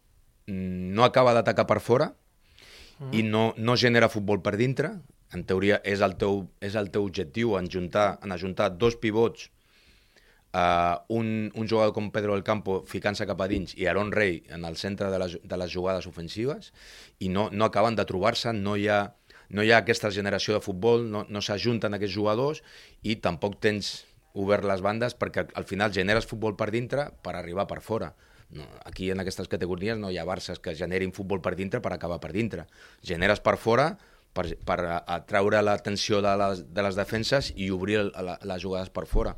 mm, 0.46 0.94
no 0.94 1.02
acaba 1.02 1.34
d'atacar 1.34 1.66
per 1.66 1.80
fora 1.82 2.12
mm. 2.12 3.10
i 3.10 3.24
no, 3.26 3.48
no 3.58 3.74
genera 3.74 4.12
futbol 4.12 4.38
per 4.38 4.54
dintre. 4.60 4.92
En 5.34 5.42
teoria 5.42 5.80
és 5.82 5.98
el 6.06 6.14
teu, 6.14 6.44
és 6.62 6.78
el 6.78 6.92
teu 6.94 7.08
objectiu 7.08 7.56
en, 7.58 7.66
juntar, 7.66 8.20
en 8.22 8.30
ajuntar 8.30 8.70
dos 8.78 8.94
pivots 8.94 9.50
uh, 10.54 11.02
un, 11.08 11.50
un 11.54 11.68
jugador 11.68 11.92
com 11.92 12.12
Pedro 12.14 12.32
del 12.36 12.46
Campo 12.46 12.82
ficant-se 12.88 13.26
cap 13.26 13.42
a 13.42 13.48
dins 13.50 13.74
i 13.76 13.88
Aaron 13.90 14.12
Rey 14.14 14.42
en 14.54 14.64
el 14.64 14.78
centre 14.80 15.10
de 15.10 15.18
les, 15.20 15.36
de 15.42 15.60
les 15.60 15.74
jugades 15.74 16.06
ofensives 16.06 16.72
i 17.18 17.28
no, 17.28 17.48
no 17.52 17.66
acaben 17.66 17.98
de 17.98 18.06
trobar-se, 18.08 18.54
no 18.54 18.78
hi 18.78 18.88
ha 18.88 19.02
no 19.54 19.62
hi 19.62 19.70
ha 19.74 19.82
aquesta 19.82 20.10
generació 20.10 20.56
de 20.56 20.64
futbol, 20.64 21.04
no, 21.10 21.26
no 21.28 21.42
s'ajunten 21.44 21.94
aquests 21.94 22.14
jugadors 22.14 22.62
i 23.02 23.18
tampoc 23.22 23.58
tens 23.62 24.04
obert 24.40 24.64
les 24.66 24.80
bandes 24.82 25.14
perquè 25.14 25.44
al 25.54 25.66
final 25.68 25.92
generes 25.94 26.26
futbol 26.26 26.56
per 26.58 26.70
dintre 26.74 27.10
per 27.22 27.36
arribar 27.36 27.68
per 27.70 27.82
fora. 27.84 28.14
No, 28.54 28.64
aquí 28.86 29.10
en 29.10 29.20
aquestes 29.20 29.48
categories 29.50 29.98
no 29.98 30.10
hi 30.10 30.18
ha 30.18 30.26
Barces 30.26 30.60
que 30.62 30.74
generin 30.78 31.12
futbol 31.14 31.40
per 31.42 31.54
dintre 31.58 31.80
per 31.84 31.92
acabar 31.94 32.20
per 32.22 32.32
dintre. 32.34 32.66
Generes 33.02 33.40
per 33.44 33.56
fora 33.58 33.92
per, 34.34 34.48
per 34.66 34.78
atraure 35.06 35.62
l'atenció 35.62 36.20
de, 36.24 36.34
les, 36.40 36.64
de 36.74 36.84
les 36.86 36.98
defenses 36.98 37.52
i 37.54 37.70
obrir 37.74 38.02
la, 38.10 38.38
les 38.42 38.62
jugades 38.62 38.90
per 38.90 39.06
fora. 39.10 39.36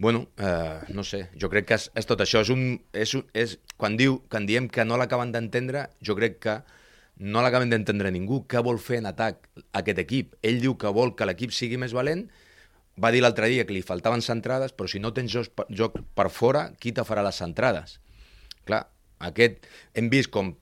Bueno, 0.00 0.28
eh, 0.38 0.80
no 0.88 1.04
sé, 1.04 1.26
jo 1.36 1.50
crec 1.52 1.66
que 1.68 1.76
és, 1.76 1.90
és 2.00 2.06
tot 2.08 2.22
això. 2.24 2.40
És 2.40 2.48
un, 2.48 2.62
és, 2.96 3.10
és, 3.36 3.58
quan, 3.76 3.98
diu, 4.00 4.14
quan 4.32 4.46
diem 4.48 4.64
que 4.72 4.86
no 4.86 4.96
l'acaben 4.96 5.28
d'entendre, 5.34 5.82
jo 6.00 6.16
crec 6.16 6.38
que 6.40 6.54
no 7.20 7.42
l'acaben 7.44 7.68
d'entendre 7.68 8.08
ningú. 8.14 8.38
Què 8.48 8.62
vol 8.64 8.80
fer 8.80 9.02
en 9.02 9.10
atac 9.10 9.44
aquest 9.76 10.00
equip? 10.00 10.38
Ell 10.40 10.62
diu 10.64 10.78
que 10.80 10.94
vol 10.96 11.12
que 11.18 11.28
l'equip 11.28 11.52
sigui 11.52 11.76
més 11.76 11.92
valent, 11.92 12.24
va 12.96 13.12
dir 13.12 13.20
l'altre 13.20 13.52
dia 13.52 13.68
que 13.68 13.76
li 13.76 13.84
faltaven 13.84 14.24
centrades, 14.24 14.72
però 14.72 14.88
si 14.88 15.04
no 15.04 15.12
tens 15.12 15.36
joc, 15.36 15.66
joc 15.68 16.00
per 16.16 16.30
fora, 16.32 16.70
qui 16.80 16.96
te 16.96 17.04
farà 17.04 17.20
les 17.26 17.44
centrades? 17.44 17.98
Clar, 18.64 18.86
aquest, 19.28 19.68
hem 19.92 20.08
vist 20.08 20.32
com 20.32 20.54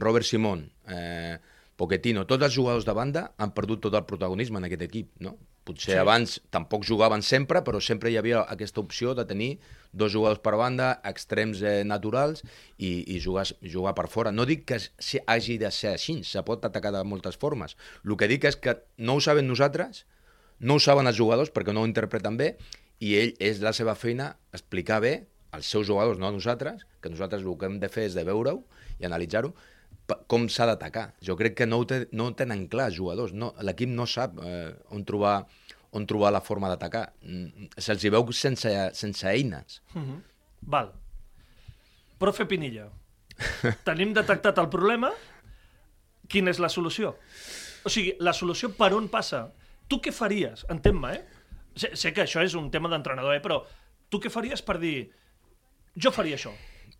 Robert 0.00 0.24
Simón, 0.24 0.70
eh, 0.88 1.36
Pochettino, 1.76 2.24
tots 2.24 2.48
els 2.48 2.56
jugadors 2.56 2.88
de 2.88 2.96
banda 2.96 3.28
han 3.36 3.52
perdut 3.52 3.84
tot 3.84 4.00
el 4.00 4.08
protagonisme 4.08 4.60
en 4.60 4.68
aquest 4.68 4.88
equip, 4.88 5.12
no? 5.20 5.36
Potser 5.62 5.94
sí. 5.94 5.98
abans 6.00 6.40
tampoc 6.50 6.82
jugaven 6.88 7.22
sempre, 7.22 7.60
però 7.62 7.78
sempre 7.80 8.10
hi 8.10 8.16
havia 8.18 8.40
aquesta 8.50 8.82
opció 8.82 9.12
de 9.14 9.24
tenir 9.28 9.50
dos 9.92 10.10
jugadors 10.10 10.40
per 10.42 10.56
banda, 10.58 10.96
extrems 11.06 11.60
eh, 11.62 11.82
naturals 11.86 12.42
i, 12.78 13.04
i 13.14 13.20
jugar, 13.22 13.44
jugar 13.62 13.94
per 13.94 14.08
fora. 14.10 14.32
No 14.34 14.46
dic 14.48 14.64
que 14.66 14.80
hagi 15.26 15.58
de 15.62 15.70
ser 15.70 15.92
així, 15.94 16.22
se 16.26 16.42
pot 16.42 16.64
atacar 16.66 16.90
de 16.96 17.04
moltes 17.06 17.38
formes. 17.38 17.76
El 18.02 18.16
que 18.18 18.30
dic 18.30 18.48
és 18.50 18.58
que 18.58 18.80
no 18.98 19.18
ho 19.18 19.22
sabem 19.22 19.46
nosaltres, 19.46 20.04
no 20.58 20.78
ho 20.78 20.82
saben 20.82 21.10
els 21.10 21.18
jugadors 21.18 21.52
perquè 21.54 21.74
no 21.74 21.84
ho 21.84 21.90
interpreten 21.90 22.38
bé 22.40 22.56
i 23.02 23.14
ell 23.18 23.36
és 23.42 23.62
la 23.62 23.74
seva 23.74 23.94
feina 23.98 24.32
explicar 24.54 25.00
bé 25.02 25.14
als 25.52 25.68
seus 25.68 25.86
jugadors, 25.86 26.18
no 26.18 26.26
a 26.26 26.32
nosaltres, 26.32 26.86
que 27.02 27.10
nosaltres 27.12 27.42
el 27.44 27.58
que 27.58 27.68
hem 27.68 27.78
de 27.82 27.90
fer 27.92 28.08
és 28.08 28.14
de 28.16 28.24
veure-ho 28.24 28.62
i 28.98 29.06
analitzar-ho, 29.06 29.52
com 30.28 30.48
s'ha 30.50 30.66
d'atacar. 30.68 31.12
Jo 31.24 31.36
crec 31.38 31.56
que 31.60 31.66
no 31.66 31.78
ho, 31.80 31.86
té, 31.88 32.06
no 32.12 32.28
ho 32.28 32.34
tenen 32.36 32.66
clar 32.72 32.90
els 32.90 32.98
jugadors. 32.98 33.32
No, 33.32 33.52
L'equip 33.64 33.90
no 33.92 34.06
sap 34.06 34.38
eh, 34.42 34.72
on, 34.90 35.04
trobar, 35.08 35.42
on 35.96 36.06
trobar 36.06 36.32
la 36.34 36.42
forma 36.44 36.70
d'atacar. 36.72 37.06
Mm, 37.22 37.68
Se'ls 37.78 38.08
veu 38.12 38.32
sense, 38.36 38.72
sense 38.98 39.28
eines. 39.28 39.80
Mhm. 39.94 40.18
Val. 40.72 40.92
Profe 42.22 42.46
Pinilla, 42.46 42.86
tenim 43.88 44.12
detectat 44.14 44.58
el 44.62 44.68
problema, 44.70 45.10
quina 46.30 46.52
és 46.52 46.60
la 46.62 46.70
solució? 46.70 47.16
O 47.82 47.90
sigui, 47.90 48.12
la 48.22 48.34
solució 48.36 48.70
per 48.78 48.92
on 48.94 49.08
passa? 49.10 49.48
Tu 49.90 49.98
què 50.04 50.12
faries? 50.14 50.62
Entén-me, 50.70 51.16
eh? 51.16 51.40
Sé, 51.74 51.90
sé 51.98 52.12
que 52.14 52.22
això 52.22 52.44
és 52.44 52.54
un 52.54 52.70
tema 52.70 52.90
d'entrenador, 52.92 53.34
eh? 53.34 53.42
Però 53.42 53.62
tu 54.12 54.20
què 54.22 54.30
faries 54.30 54.62
per 54.62 54.78
dir 54.78 55.10
jo 55.98 56.12
faria 56.14 56.38
això? 56.38 56.52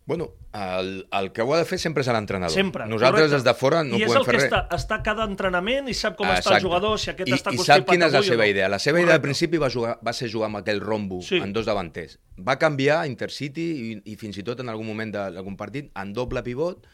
Bueno, 0.05 0.31
el, 0.53 1.07
el 1.11 1.31
que 1.31 1.41
ho 1.41 1.53
ha 1.53 1.57
de 1.61 1.65
fer 1.65 1.77
sempre 1.79 2.01
és 2.03 2.07
l'entrenador. 2.11 2.51
Sempre. 2.53 2.85
Nosaltres 2.91 3.29
correcte. 3.29 3.35
des 3.37 3.43
de 3.47 3.53
fora 3.55 3.83
no 3.87 3.95
I 3.95 4.03
és 4.03 4.07
podem 4.11 4.19
el 4.19 4.25
fer 4.25 4.33
que 4.33 4.39
res. 4.41 4.49
està, 4.51 4.61
està 4.75 4.95
a 4.99 5.03
cada 5.05 5.23
entrenament 5.23 5.87
i 5.87 5.93
sap 5.95 6.17
com 6.19 6.27
està 6.27 6.41
Exacte. 6.41 6.57
el 6.57 6.65
jugador, 6.65 6.97
si 6.99 7.09
aquest 7.13 7.29
I, 7.29 7.33
està 7.37 7.53
I 7.53 7.57
sap 7.63 7.85
quina 7.87 8.09
és 8.09 8.13
la 8.17 8.23
seva 8.23 8.43
no. 8.43 8.49
idea. 8.51 8.67
La 8.67 8.79
seva 8.79 8.99
idea 8.99 9.13
al 9.15 9.21
Correcte. 9.21 9.27
principi 9.29 9.57
va, 9.63 9.69
jugar, 9.69 9.99
va 10.05 10.13
ser 10.13 10.29
jugar 10.29 10.49
amb 10.51 10.57
aquell 10.59 10.81
rombo 10.83 11.21
Sí. 11.21 11.37
en 11.37 11.53
dos 11.53 11.65
davanters. 11.65 12.19
Va 12.37 12.57
canviar 12.59 12.99
a 13.01 13.07
Intercity 13.07 13.69
i, 13.93 14.01
i 14.11 14.15
fins 14.17 14.37
i 14.37 14.43
tot 14.43 14.59
en 14.59 14.67
algun 14.69 14.87
moment 14.87 15.13
d'algun 15.15 15.55
partit 15.55 15.89
en 15.95 16.11
doble 16.13 16.43
pivot 16.43 16.85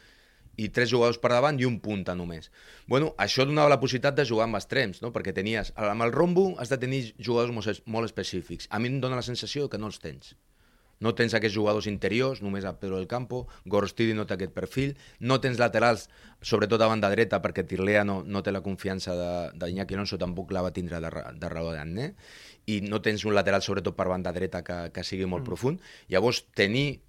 i 0.60 0.68
tres 0.70 0.90
jugadors 0.92 1.18
per 1.18 1.32
davant 1.32 1.58
i 1.60 1.66
un 1.66 1.80
punta 1.80 2.14
només. 2.14 2.52
Bueno, 2.86 3.16
això 3.18 3.46
donava 3.48 3.70
la 3.70 3.80
possibilitat 3.80 4.14
de 4.16 4.26
jugar 4.26 4.44
amb 4.46 4.56
extrems, 4.60 5.02
no? 5.02 5.12
perquè 5.16 5.34
tenies, 5.34 5.74
amb 5.76 6.04
el 6.04 6.12
rombo 6.12 6.54
has 6.60 6.70
de 6.70 6.78
tenir 6.78 7.16
jugadors 7.18 7.52
molt, 7.56 7.82
molt 7.88 8.06
específics. 8.06 8.68
A 8.70 8.78
mi 8.78 8.90
em 8.90 9.00
dóna 9.02 9.16
la 9.16 9.22
sensació 9.24 9.70
que 9.70 9.78
no 9.80 9.88
els 9.88 9.98
tens. 10.04 10.36
No 11.00 11.14
tens 11.16 11.34
aquests 11.34 11.56
jugadors 11.56 11.88
interiors, 11.88 12.42
només 12.44 12.66
a 12.68 12.74
Pedro 12.80 12.98
del 13.00 13.08
Campo, 13.08 13.46
Gorostidi 13.66 14.14
no 14.18 14.26
té 14.28 14.36
aquest 14.36 14.52
perfil, 14.56 14.96
no 15.20 15.40
tens 15.40 15.60
laterals, 15.62 16.10
sobretot 16.42 16.82
a 16.84 16.90
banda 16.92 17.10
dreta, 17.12 17.40
perquè 17.44 17.64
Tirlea 17.68 18.04
no, 18.04 18.20
no 18.26 18.44
té 18.44 18.52
la 18.52 18.64
confiança 18.66 19.16
de- 19.16 19.52
d'Iñaki 19.60 19.96
Alonso, 19.96 20.20
tampoc 20.20 20.52
la 20.52 20.64
va 20.66 20.74
tindre 20.76 21.00
de, 21.00 21.12
de 21.40 21.52
raó 21.52 21.72
d'Anne, 21.72 22.14
i 22.68 22.82
no 22.84 23.00
tens 23.02 23.24
un 23.26 23.34
lateral, 23.34 23.64
sobretot 23.64 23.96
per 23.96 24.10
banda 24.12 24.34
dreta, 24.36 24.64
que, 24.64 24.80
que 24.94 25.04
sigui 25.08 25.26
molt 25.26 25.46
mm. 25.46 25.48
profund. 25.48 25.86
Llavors, 26.12 26.44
tenir 26.54 27.02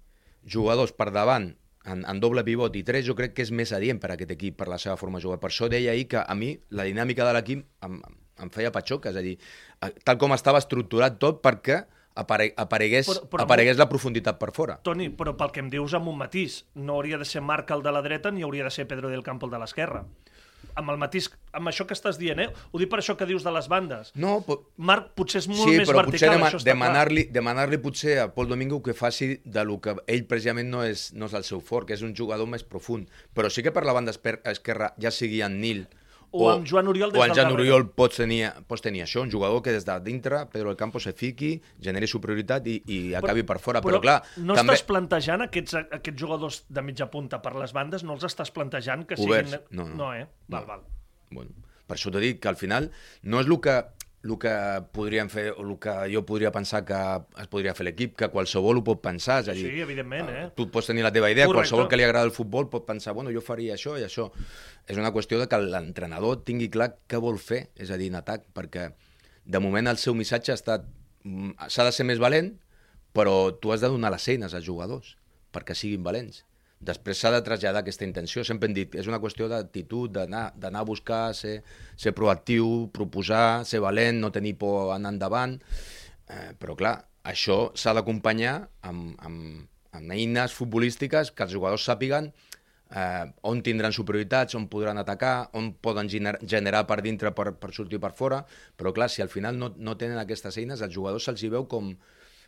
jugadors 0.47 0.95
per 0.95 1.11
davant 1.11 1.51
en, 1.85 2.03
en 2.05 2.19
doble 2.21 2.43
pivot 2.47 2.75
i 2.77 2.83
tres, 2.87 3.05
jo 3.05 3.15
crec 3.17 3.35
que 3.35 3.45
és 3.45 3.51
més 3.51 3.71
adient 3.75 3.99
per 4.01 4.11
a 4.11 4.15
aquest 4.17 4.33
equip, 4.35 4.57
per 4.57 4.69
la 4.71 4.79
seva 4.81 4.97
forma 4.97 5.19
de 5.19 5.27
jugar. 5.27 5.39
Per 5.41 5.51
això 5.51 5.69
deia 5.71 5.93
ahir 5.93 6.07
que 6.11 6.21
a 6.21 6.35
mi 6.37 6.53
la 6.77 6.85
dinàmica 6.87 7.25
de 7.27 7.33
l'equip 7.37 7.65
em, 7.85 7.97
em 8.41 8.53
feia 8.53 8.73
patxoca, 8.73 9.11
és 9.11 9.17
a 9.17 9.25
dir, 9.25 9.37
eh, 9.81 9.91
tal 10.05 10.19
com 10.21 10.33
estava 10.37 10.61
estructurat 10.61 11.19
tot 11.21 11.41
perquè 11.45 11.83
apare 12.15 12.53
aparegués, 12.57 13.07
Però- 13.07 13.29
però- 13.29 13.43
aparegués 13.43 13.77
la 13.77 13.87
profunditat 13.89 14.37
per 14.37 14.51
fora. 14.51 14.79
Toni, 14.83 15.09
però 15.09 15.35
pel 15.37 15.51
que 15.51 15.59
em 15.59 15.69
dius 15.69 15.93
amb 15.93 16.07
un 16.07 16.17
matís, 16.17 16.65
no 16.75 16.93
hauria 16.93 17.17
de 17.17 17.25
ser 17.25 17.41
Marc 17.41 17.71
el 17.71 17.81
de 17.83 17.91
la 17.91 18.01
dreta 18.01 18.31
ni 18.31 18.41
hauria 18.43 18.63
de 18.63 18.71
ser 18.71 18.87
Pedro 18.87 19.09
del 19.09 19.23
Campo 19.23 19.45
el 19.45 19.51
de 19.51 19.59
l'esquerra. 19.59 20.05
Amb 20.75 20.89
el 20.89 20.97
matís, 20.97 21.29
amb 21.51 21.67
això 21.67 21.85
que 21.85 21.93
estàs 21.93 22.17
dient, 22.17 22.39
eh? 22.39 22.49
Ho 22.71 22.79
dic 22.79 22.87
per 22.87 22.99
això 22.99 23.17
que 23.17 23.25
dius 23.25 23.43
de 23.43 23.51
les 23.51 23.67
bandes. 23.67 24.11
No, 24.15 24.41
po 24.45 24.69
Marc 24.77 25.09
potser 25.15 25.39
és 25.41 25.47
molt 25.47 25.67
sí, 25.67 25.77
més 25.77 25.89
però 25.89 26.05
vertical, 26.05 26.37
dema 26.37 26.47
això 26.47 26.63
demanar-li 26.63 27.23
demanar 27.25 27.67
potser 27.81 28.19
a 28.19 28.33
Pol 28.33 28.47
Domingo 28.47 28.81
que 28.81 28.93
faci 28.93 29.41
de 29.43 29.65
lo 29.65 29.81
que 29.81 29.95
ell 30.07 30.25
precisament 30.25 30.69
no 30.69 30.83
és, 30.83 31.13
no 31.13 31.25
és 31.25 31.33
el 31.33 31.43
seu 31.43 31.59
fort, 31.59 31.87
que 31.87 31.93
és 31.93 32.01
un 32.01 32.15
jugador 32.15 32.47
més 32.47 32.63
profund. 32.63 33.09
Però 33.33 33.49
sí 33.49 33.63
que 33.63 33.71
per 33.71 33.83
la 33.83 33.91
banda 33.93 34.11
esquerra, 34.11 34.93
ja 34.97 35.11
sigui 35.11 35.41
en 35.41 35.59
Nil 35.59 35.87
O 36.31 36.47
amb 36.49 36.67
Joan 36.67 36.87
Oriol 36.87 37.11
des 37.11 37.19
o 37.19 37.23
en 37.25 37.29
del 37.29 37.35
Joan 37.35 37.49
darrere. 37.49 37.67
Oriol 37.73 37.89
pots 37.91 38.21
tenir, 38.21 38.45
pots 38.67 38.83
tenir 38.83 39.01
això, 39.03 39.19
un 39.25 39.31
jugador 39.31 39.61
que 39.65 39.73
des 39.75 39.83
de 39.87 39.97
dintre 40.05 40.45
Pedro 40.51 40.69
del 40.71 40.77
Campo 40.79 40.99
se 41.03 41.11
fiqui, 41.11 41.53
generi 41.83 42.07
superioritat 42.07 42.67
i, 42.71 42.77
i 42.87 42.99
acabi 43.19 43.43
per 43.43 43.59
fora. 43.59 43.81
Però, 43.83 43.99
clar, 44.03 44.21
no 44.37 44.55
també... 44.55 44.73
estàs 44.77 44.85
plantejant 44.87 45.43
aquests, 45.47 45.75
aquests 45.99 46.19
jugadors 46.21 46.61
de 46.69 46.85
mitja 46.87 47.09
punta 47.11 47.41
per 47.43 47.55
les 47.59 47.73
bandes, 47.75 48.05
no 48.07 48.15
els 48.15 48.23
estàs 48.23 48.51
plantejant 48.55 49.03
que 49.09 49.19
Oberts. 49.19 49.57
siguin... 49.57 49.67
No, 49.75 49.89
no. 49.89 49.95
no 50.05 50.13
eh? 50.15 50.27
Val, 50.47 50.63
No. 50.63 50.67
val. 50.67 50.87
Bueno, 51.31 51.51
per 51.87 51.97
això 51.97 52.11
t'he 52.11 52.23
dit 52.23 52.39
que 52.39 52.47
al 52.47 52.55
final 52.59 52.91
no 53.23 53.43
és 53.43 53.47
el 53.51 53.59
que, 53.59 53.75
el 54.23 54.35
que 54.37 54.51
podríem 54.93 55.29
fer 55.33 55.47
o 55.55 55.63
el 55.63 55.77
que 55.81 55.93
jo 56.13 56.21
podria 56.29 56.51
pensar 56.53 56.83
que 56.85 56.97
es 57.41 57.47
podria 57.49 57.73
fer 57.73 57.87
l'equip, 57.87 58.13
que 58.19 58.27
qualsevol 58.29 58.77
ho 58.77 58.83
pot 58.85 58.99
pensar. 59.01 59.39
És 59.41 59.49
a 59.49 59.55
dir, 59.57 59.63
Sí, 59.65 59.81
evidentment, 59.81 60.29
eh? 60.29 60.43
Tu 60.55 60.67
pots 60.69 60.91
tenir 60.91 61.01
la 61.03 61.11
teva 61.11 61.31
idea, 61.31 61.47
Correcte. 61.47 61.69
qualsevol 61.71 61.87
que 61.89 61.97
li 61.97 62.03
agrada 62.05 62.25
el 62.25 62.31
futbol 62.35 62.69
pot 62.69 62.85
pensar, 62.85 63.13
bueno, 63.17 63.31
jo 63.33 63.41
faria 63.41 63.73
això 63.73 63.97
i 63.99 64.03
això. 64.05 64.29
És 64.85 64.97
una 64.97 65.11
qüestió 65.11 65.39
de 65.39 65.47
que 65.49 65.57
l'entrenador 65.57 66.43
tingui 66.45 66.69
clar 66.69 66.91
què 67.09 67.17
vol 67.17 67.39
fer, 67.39 67.69
és 67.75 67.89
a 67.89 67.97
dir, 67.97 68.11
en 68.13 68.19
atac, 68.21 68.45
perquè 68.53 68.91
de 69.45 69.59
moment 69.59 69.87
el 69.87 69.97
seu 69.97 70.13
missatge 70.13 70.51
ha 70.51 70.59
estat 70.59 70.85
mm, 71.23 71.57
s'ha 71.67 71.83
de 71.89 71.91
ser 71.91 72.05
més 72.05 72.19
valent, 72.21 72.53
però 73.13 73.57
tu 73.59 73.73
has 73.73 73.81
de 73.81 73.89
donar 73.89 74.11
les 74.13 74.27
eines 74.29 74.53
als 74.53 74.65
jugadors 74.65 75.17
perquè 75.51 75.73
siguin 75.75 76.03
valents. 76.03 76.45
Després 76.81 77.19
s'ha 77.21 77.29
de 77.35 77.43
traslladar 77.45 77.83
aquesta 77.83 78.07
intenció. 78.07 78.43
Sempre 78.47 78.69
hem 78.69 78.75
dit, 78.75 78.95
és 78.97 79.09
una 79.09 79.19
qüestió 79.21 79.47
d'actitud, 79.51 80.09
d'anar 80.11 80.81
a 80.81 80.87
buscar, 80.87 81.23
ser, 81.37 81.59
ser 81.95 82.15
proactiu, 82.17 82.89
proposar, 82.93 83.63
ser 83.69 83.83
valent, 83.85 84.17
no 84.21 84.33
tenir 84.33 84.55
por 84.61 84.89
a 84.89 84.95
anar 84.97 85.13
endavant. 85.13 85.59
Eh, 86.31 86.53
però 86.57 86.77
clar, 86.79 86.95
això 87.27 87.67
s'ha 87.77 87.93
d'acompanyar 87.93 88.55
amb, 88.89 89.13
amb, 89.21 89.67
amb 89.93 90.15
eines 90.15 90.55
futbolístiques 90.57 91.33
que 91.35 91.45
els 91.45 91.53
jugadors 91.53 91.85
sàpiguen 91.85 92.31
eh, 92.95 93.25
on 93.41 93.61
tindran 93.61 93.93
superioritats, 93.93 94.55
on 94.55 94.67
podran 94.71 94.97
atacar, 95.01 95.49
on 95.57 95.73
poden 95.73 96.09
gener 96.09 96.37
generar 96.41 96.85
per 96.87 97.01
dintre 97.05 97.31
per, 97.35 97.51
per 97.59 97.71
sortir 97.75 98.01
per 98.01 98.13
fora, 98.17 98.41
però 98.77 98.93
clar, 98.95 99.09
si 99.09 99.21
al 99.21 99.29
final 99.29 99.57
no, 99.59 99.71
no 99.77 99.97
tenen 99.97 100.19
aquestes 100.21 100.57
eines, 100.57 100.81
els 100.81 100.93
jugadors 100.95 101.29
se'ls 101.29 101.43
hi 101.43 101.51
veu 101.53 101.67
com, 101.71 101.93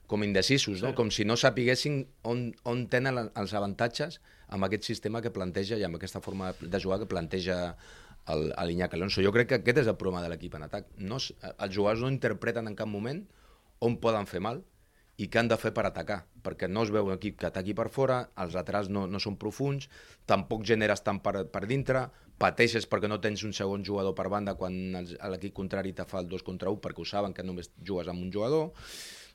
com 0.07 0.23
indecisos, 0.25 0.81
no? 0.83 0.93
com 0.97 1.09
si 1.11 1.25
no 1.25 1.37
sapiguessin 1.39 2.03
on, 2.27 2.49
on 2.69 2.87
tenen 2.91 3.19
els 3.25 3.53
avantatges 3.55 4.19
amb 4.53 4.67
aquest 4.67 4.89
sistema 4.89 5.21
que 5.23 5.31
planteja 5.33 5.79
i 5.79 5.85
amb 5.87 5.97
aquesta 5.97 6.21
forma 6.21 6.51
de 6.59 6.81
jugar 6.81 6.99
que 7.01 7.09
planteja 7.09 7.59
el, 8.29 8.51
l'Iñaki 8.67 8.99
Alonso. 8.99 9.23
Jo 9.23 9.31
crec 9.35 9.49
que 9.49 9.61
aquest 9.61 9.83
és 9.83 9.89
el 9.89 9.97
problema 9.99 10.23
de 10.23 10.29
l'equip 10.31 10.55
en 10.59 10.67
atac. 10.67 10.91
No, 10.99 11.17
els 11.17 11.73
jugadors 11.73 12.03
no 12.03 12.11
interpreten 12.11 12.69
en 12.69 12.77
cap 12.79 12.89
moment 12.89 13.23
on 13.83 13.97
poden 14.03 14.29
fer 14.29 14.43
mal 14.43 14.61
i 15.21 15.27
què 15.29 15.39
han 15.39 15.49
de 15.49 15.57
fer 15.61 15.69
per 15.75 15.85
atacar, 15.85 16.23
perquè 16.43 16.67
no 16.69 16.83
es 16.85 16.91
veu 16.93 17.05
un 17.05 17.13
equip 17.13 17.37
que 17.39 17.47
ataqui 17.49 17.75
per 17.77 17.85
fora, 17.93 18.23
els 18.41 18.55
laterals 18.57 18.89
no, 18.89 19.05
no 19.07 19.21
són 19.21 19.37
profuns, 19.37 19.85
tampoc 20.29 20.63
generes 20.65 21.03
tant 21.05 21.19
per, 21.21 21.43
per 21.53 21.65
dintre, 21.69 22.07
pateixes 22.41 22.87
perquè 22.89 23.07
no 23.07 23.19
tens 23.21 23.43
un 23.45 23.53
segon 23.53 23.85
jugador 23.85 24.15
per 24.17 24.25
banda 24.33 24.55
quan 24.57 24.73
l'equip 24.97 25.53
contrari 25.53 25.93
te 25.93 26.05
fa 26.09 26.23
el 26.23 26.31
2 26.31 26.45
contra 26.47 26.73
1 26.73 26.81
perquè 26.81 27.03
ho 27.03 27.05
saben 27.05 27.35
que 27.35 27.45
només 27.45 27.69
jugues 27.85 28.09
amb 28.09 28.25
un 28.25 28.31
jugador. 28.33 28.73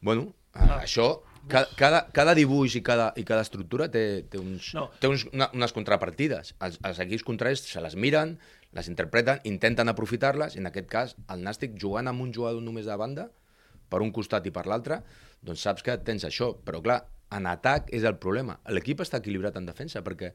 Bueno, 0.00 0.32
ah. 0.54 0.80
això, 0.82 1.22
cada, 1.48 1.66
cada, 1.78 2.02
cada 2.14 2.34
dibuix 2.38 2.76
i 2.78 2.82
cada, 2.84 3.10
i 3.16 3.24
cada 3.26 3.42
estructura 3.46 3.88
té, 3.90 4.24
té, 4.30 4.38
uns, 4.38 4.72
No. 4.76 4.88
té 5.00 5.10
uns, 5.10 5.26
una, 5.32 5.50
unes 5.56 5.74
contrapartides. 5.74 6.54
Els, 6.60 6.78
els 6.84 7.02
equips 7.04 7.26
contraris 7.26 7.64
se 7.64 7.82
les 7.84 7.96
miren, 7.96 8.36
les 8.76 8.88
interpreten, 8.92 9.40
intenten 9.48 9.88
aprofitar-les, 9.88 10.56
i 10.56 10.62
en 10.62 10.68
aquest 10.70 10.88
cas 10.92 11.16
el 11.32 11.44
Nàstic 11.44 11.78
jugant 11.80 12.10
amb 12.10 12.22
un 12.22 12.34
jugador 12.36 12.62
només 12.62 12.86
de 12.86 12.96
banda, 13.00 13.30
per 13.88 14.02
un 14.04 14.12
costat 14.12 14.46
i 14.46 14.52
per 14.52 14.66
l'altre, 14.68 15.00
doncs 15.42 15.64
saps 15.64 15.84
que 15.86 15.96
tens 16.04 16.26
això. 16.28 16.52
Però 16.64 16.82
clar, 16.84 17.02
en 17.34 17.48
atac 17.48 17.90
és 17.96 18.04
el 18.08 18.16
problema. 18.20 18.58
L'equip 18.72 19.02
està 19.04 19.20
equilibrat 19.22 19.56
en 19.60 19.68
defensa, 19.68 20.02
perquè 20.04 20.32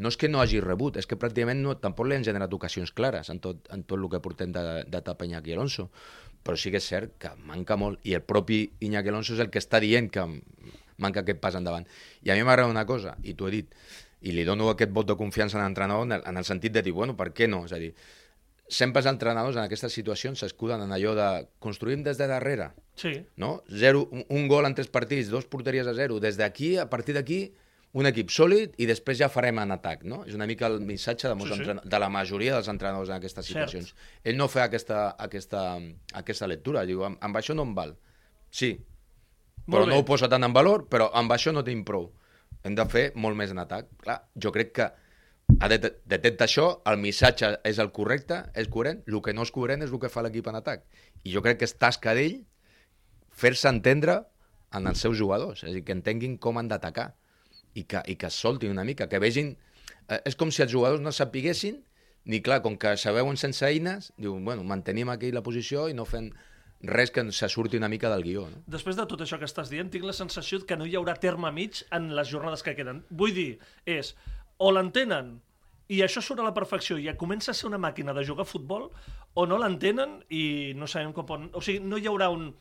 no 0.00 0.10
és 0.10 0.18
que 0.20 0.28
no 0.28 0.40
hagi 0.42 0.60
rebut, 0.64 0.98
és 1.00 1.08
que 1.08 1.18
pràcticament 1.20 1.62
no, 1.62 1.76
tampoc 1.80 2.08
li 2.08 2.16
han 2.18 2.26
generat 2.26 2.52
ocasions 2.56 2.92
clares 2.92 3.30
en 3.32 3.40
tot, 3.44 3.68
en 3.72 3.84
tot 3.84 3.98
el 3.98 4.08
que 4.12 4.20
portem 4.24 4.52
d'etapa 4.52 5.28
Iñaki 5.28 5.54
Alonso. 5.54 5.90
Però 6.44 6.56
sí 6.60 6.70
que 6.70 6.76
és 6.82 6.86
cert 6.86 7.14
que 7.18 7.30
manca 7.48 7.76
molt, 7.80 8.00
i 8.04 8.12
el 8.14 8.22
propi 8.22 8.66
Iñaki 8.84 9.08
Alonso 9.08 9.32
és 9.34 9.40
el 9.40 9.48
que 9.50 9.58
està 9.62 9.80
dient 9.80 10.10
que 10.12 10.24
manca 11.00 11.22
aquest 11.24 11.40
pas 11.40 11.54
endavant. 11.56 11.86
I 12.22 12.30
a 12.30 12.36
mi 12.36 12.44
m'agrada 12.44 12.68
una 12.70 12.84
cosa, 12.86 13.16
i 13.24 13.32
t'ho 13.34 13.48
he 13.48 13.54
dit, 13.62 13.72
i 14.24 14.32
li 14.32 14.44
dono 14.44 14.68
aquest 14.70 14.92
vot 14.92 15.08
de 15.08 15.16
confiança 15.16 15.58
a 15.58 15.62
l'entrenador 15.64 16.04
en, 16.06 16.20
en 16.20 16.36
el 16.36 16.44
sentit 16.44 16.72
de 16.72 16.82
dir, 16.84 16.92
bueno, 16.92 17.16
per 17.16 17.30
què 17.32 17.48
no? 17.48 17.64
És 17.64 17.72
a 17.72 17.80
dir, 17.80 17.90
sempre 18.68 19.00
els 19.02 19.08
entrenadors 19.10 19.56
en 19.56 19.64
aquestes 19.64 19.92
situacions 19.92 20.40
s'escuden 20.40 20.80
en 20.84 20.92
allò 20.96 21.12
de 21.16 21.26
construïm 21.60 22.04
des 22.04 22.16
de 22.20 22.28
darrere, 22.30 22.70
Sí. 22.96 23.24
no? 23.36 23.62
Zero, 23.68 24.04
un, 24.12 24.24
un 24.28 24.46
gol 24.48 24.66
en 24.68 24.74
tres 24.76 24.88
partits, 24.88 25.28
dos 25.32 25.44
porteries 25.50 25.86
a 25.88 25.94
zero. 25.96 26.20
Des 26.20 26.36
d'aquí, 26.38 26.76
a 26.78 26.88
partir 26.88 27.14
d'aquí, 27.16 27.40
un 27.94 28.06
equip 28.10 28.30
sòlid 28.34 28.72
i 28.82 28.86
després 28.90 29.18
ja 29.20 29.28
farem 29.30 29.58
en 29.62 29.70
atac, 29.76 30.02
no? 30.02 30.24
És 30.26 30.34
una 30.34 30.48
mica 30.50 30.66
el 30.66 30.80
missatge 30.82 31.28
de, 31.30 31.34
Sí, 31.46 31.64
sí. 31.64 31.76
de 31.84 31.98
la 32.02 32.08
majoria 32.10 32.54
dels 32.56 32.68
entrenadors 32.72 33.08
en 33.12 33.16
aquestes 33.20 33.46
Cert. 33.46 33.68
situacions. 33.70 33.94
Ell 34.24 34.36
no 34.36 34.48
fa 34.50 34.64
aquesta, 34.64 35.14
aquesta, 35.18 35.78
aquesta 36.12 36.48
lectura, 36.50 36.82
diu, 36.84 37.04
amb, 37.06 37.18
amb 37.22 37.36
això 37.38 37.54
no 37.54 37.62
em 37.62 37.74
val. 37.74 37.94
Sí, 38.50 38.72
Molt 39.66 39.78
però 39.78 39.86
bé. 39.86 39.92
no 39.92 40.00
ho 40.00 40.04
posa 40.04 40.28
tant 40.28 40.42
en 40.44 40.52
valor, 40.52 40.88
però 40.90 41.10
amb 41.14 41.30
això 41.32 41.52
no 41.54 41.62
tenim 41.64 41.84
prou. 41.84 42.10
Hem 42.64 42.74
de 42.74 42.84
fer 42.90 43.12
molt 43.14 43.36
més 43.36 43.50
en 43.54 43.58
atac. 43.62 43.86
Clar, 44.02 44.18
jo 44.34 44.50
crec 44.52 44.72
que 44.72 44.90
ha 45.60 45.68
de 45.68 45.78
detectar 46.04 46.46
això, 46.48 46.80
el 46.90 46.98
missatge 46.98 47.60
és 47.64 47.78
el 47.78 47.92
correcte, 47.92 48.42
és 48.54 48.66
coherent, 48.68 49.02
el 49.06 49.20
que 49.22 49.32
no 49.36 49.42
és 49.42 49.50
coherent 49.52 49.82
és 49.84 49.92
el 49.92 50.00
que 50.00 50.08
fa 50.08 50.22
l'equip 50.22 50.46
en 50.48 50.56
atac. 50.56 50.82
I 51.22 51.30
jo 51.32 51.42
crec 51.42 51.58
que 51.60 51.64
és 51.68 51.76
tasca 51.78 52.14
d'ell 52.16 52.40
fer-se 53.30 53.68
entendre 53.68 54.24
en 54.74 54.86
els 54.90 54.98
seus 54.98 55.16
jugadors, 55.18 55.62
és 55.62 55.70
a 55.70 55.74
dir, 55.74 55.84
que 55.84 55.92
entenguin 55.94 56.38
com 56.38 56.58
han 56.58 56.68
d'atacar 56.68 57.12
i 57.74 57.84
que, 57.90 58.02
i 58.06 58.16
que 58.20 58.30
soltin 58.30 58.74
una 58.74 58.86
mica, 58.86 59.08
que 59.10 59.20
vegin... 59.22 59.54
Eh, 60.08 60.20
és 60.30 60.36
com 60.36 60.50
si 60.52 60.62
els 60.64 60.72
jugadors 60.72 61.02
no 61.02 61.12
sapiguessin, 61.12 61.80
ni 62.24 62.40
clar, 62.44 62.62
com 62.64 62.76
que 62.80 62.96
se 63.00 63.12
veuen 63.12 63.36
sense 63.40 63.66
eines, 63.66 64.12
diuen, 64.16 64.44
bueno, 64.44 64.64
mantenim 64.64 65.10
aquí 65.12 65.30
la 65.32 65.42
posició 65.44 65.88
i 65.90 65.96
no 65.96 66.06
fem 66.08 66.30
res 66.84 67.10
que 67.12 67.24
se 67.32 67.48
surti 67.48 67.78
una 67.80 67.88
mica 67.88 68.10
del 68.12 68.22
guió. 68.24 68.44
No? 68.50 68.62
Després 68.70 68.96
de 68.96 69.06
tot 69.08 69.24
això 69.24 69.38
que 69.40 69.48
estàs 69.48 69.72
dient, 69.72 69.90
tinc 69.92 70.04
la 70.04 70.16
sensació 70.16 70.60
que 70.68 70.76
no 70.76 70.86
hi 70.86 70.96
haurà 70.98 71.16
terme 71.20 71.50
mig 71.52 71.82
en 71.92 72.12
les 72.16 72.28
jornades 72.28 72.64
que 72.64 72.76
queden. 72.76 73.02
Vull 73.10 73.34
dir, 73.36 73.50
és 73.88 74.14
o 74.58 74.70
l'entenen 74.72 75.38
i 75.92 76.00
això 76.04 76.22
surt 76.24 76.40
a 76.40 76.46
la 76.46 76.54
perfecció 76.56 76.96
i 76.96 77.08
ja 77.08 77.16
comença 77.20 77.52
a 77.52 77.56
ser 77.56 77.68
una 77.68 77.80
màquina 77.80 78.14
de 78.16 78.24
jugar 78.24 78.46
a 78.46 78.48
futbol 78.48 78.88
o 79.34 79.44
no 79.48 79.58
l'entenen 79.60 80.20
i 80.32 80.72
no 80.76 80.88
sabem 80.88 81.12
com 81.12 81.26
poden... 81.28 81.50
O 81.52 81.60
sigui, 81.64 81.82
no 81.84 82.00
hi 82.00 82.08
haurà 82.08 82.30
un, 82.32 82.52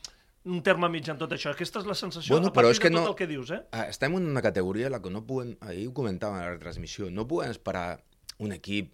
un 0.46 0.62
terme 0.64 0.90
mig 0.90 1.08
en 1.10 1.18
tot 1.18 1.32
això. 1.32 1.52
Aquesta 1.54 1.80
és 1.80 1.86
la 1.88 1.96
sensació 1.96 2.36
Bueno, 2.36 2.50
a 2.50 2.54
però 2.54 2.70
és 2.72 2.80
que 2.80 2.90
de 2.90 2.96
tot 2.98 3.04
no- 3.06 3.10
el 3.12 3.16
que 3.16 3.28
dius, 3.28 3.52
eh? 3.52 3.62
Ah, 3.72 3.86
Estem 3.88 4.16
en 4.18 4.26
una 4.28 4.42
categoria 4.42 4.88
en 4.88 4.92
la 4.92 5.02
que 5.02 5.10
no 5.10 5.26
podem, 5.26 5.56
ahir 5.62 5.88
ho 5.88 5.94
comentàvem 5.94 6.36
a 6.40 6.44
la 6.46 6.52
retransmissió, 6.56 7.10
no 7.12 7.28
podem 7.28 7.52
esperar 7.52 8.04
un 8.40 8.52
equip 8.52 8.94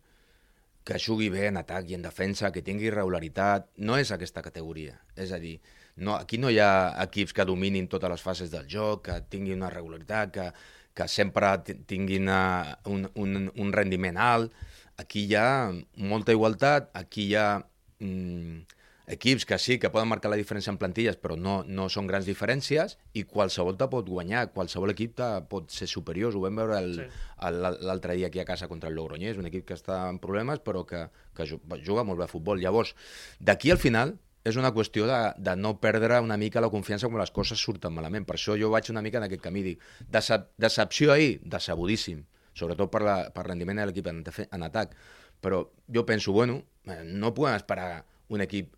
que 0.86 0.98
jugui 1.00 1.30
bé 1.30 1.48
en 1.48 1.58
atac 1.58 1.90
i 1.90 1.94
en 1.96 2.02
defensa, 2.02 2.52
que 2.52 2.62
tingui 2.62 2.90
regularitat, 2.90 3.68
no 3.78 3.98
és 3.98 4.12
aquesta 4.12 4.42
categoria. 4.42 5.00
És 5.16 5.32
a 5.32 5.40
dir, 5.40 5.60
no, 5.98 6.16
aquí 6.16 6.38
no 6.38 6.50
hi 6.50 6.58
ha 6.60 6.96
equips 7.04 7.34
que 7.34 7.46
dominin 7.46 7.88
totes 7.88 8.10
les 8.10 8.22
fases 8.22 8.50
del 8.52 8.66
joc, 8.68 9.04
que 9.06 9.20
tinguin 9.30 9.58
una 9.60 9.70
regularitat, 9.70 10.32
que, 10.32 10.48
que 10.94 11.08
sempre 11.08 11.58
ti- 11.66 11.76
tinguin 11.86 12.30
uh, 12.30 12.74
un, 12.86 13.10
un, 13.16 13.52
un 13.56 13.72
rendiment 13.74 14.18
alt. 14.18 14.54
Aquí 14.98 15.26
hi 15.28 15.36
ha 15.36 15.72
molta 15.98 16.32
igualtat, 16.32 16.90
aquí 16.94 17.28
hi 17.30 17.36
ha 17.36 17.60
mm, 18.00 18.66
equips 19.10 19.46
que 19.50 19.58
sí, 19.58 19.80
que 19.82 19.90
poden 19.90 20.08
marcar 20.08 20.30
la 20.30 20.38
diferència 20.38 20.70
en 20.70 20.78
plantilles, 20.78 21.18
però 21.18 21.34
no, 21.36 21.64
no 21.66 21.88
són 21.90 22.06
grans 22.08 22.28
diferències, 22.30 22.98
i 23.18 23.24
qualsevol 23.26 23.76
te 23.80 23.88
pot 23.90 24.06
guanyar, 24.08 24.52
qualsevol 24.54 24.94
equip 24.94 25.16
te 25.18 25.28
pot 25.50 25.72
ser 25.74 25.88
superior. 25.90 26.36
Ho 26.38 26.44
vam 26.46 26.56
veure 26.62 26.78
el- 26.78 26.96
Sí. 27.00 27.08
l'altre 27.50 28.16
dia 28.16 28.28
aquí 28.28 28.40
a 28.40 28.46
casa 28.46 28.68
contra 28.68 28.90
el 28.90 28.96
Logroñés, 28.96 29.38
un 29.38 29.46
equip 29.48 29.66
que 29.66 29.74
està 29.74 30.10
en 30.10 30.20
problemes, 30.20 30.60
però 30.62 30.86
que, 30.86 31.08
que 31.36 31.44
ju- 31.50 31.62
juga 31.86 32.04
molt 32.04 32.20
bé 32.20 32.26
a 32.26 32.28
futbol. 32.32 32.60
Llavors, 32.62 32.96
d'aquí 33.40 33.72
al 33.72 33.78
final, 33.82 34.18
és 34.46 34.56
una 34.56 34.72
qüestió 34.72 35.06
de, 35.06 35.34
de 35.38 35.56
no 35.58 35.80
perdre 35.82 36.20
una 36.24 36.38
mica 36.38 36.62
la 36.62 36.70
confiança 36.70 37.08
quan 37.10 37.20
les 37.20 37.32
coses 37.32 37.60
surten 37.60 37.92
malament. 37.94 38.26
Per 38.26 38.36
això 38.38 38.56
jo 38.60 38.70
vaig 38.72 38.90
una 38.90 39.02
mica 39.02 39.18
en 39.18 39.26
aquest 39.28 39.42
camí. 39.42 39.64
Dic, 39.64 39.82
decep 40.10 40.48
decepció 40.58 41.12
ahir, 41.12 41.42
decebudíssim, 41.44 42.24
sobretot 42.54 42.90
per, 42.92 43.02
la, 43.04 43.18
per 43.36 43.46
rendiment 43.48 43.78
de 43.82 43.86
l'equip 43.90 44.08
en, 44.08 44.24
en 44.52 44.64
atac. 44.64 44.96
Però 45.42 45.66
jo 45.92 46.06
penso, 46.06 46.32
bueno, 46.32 46.64
eh, 46.86 47.04
no 47.06 47.34
podem 47.34 47.56
esperar 47.60 48.06
un 48.30 48.42
equip 48.42 48.76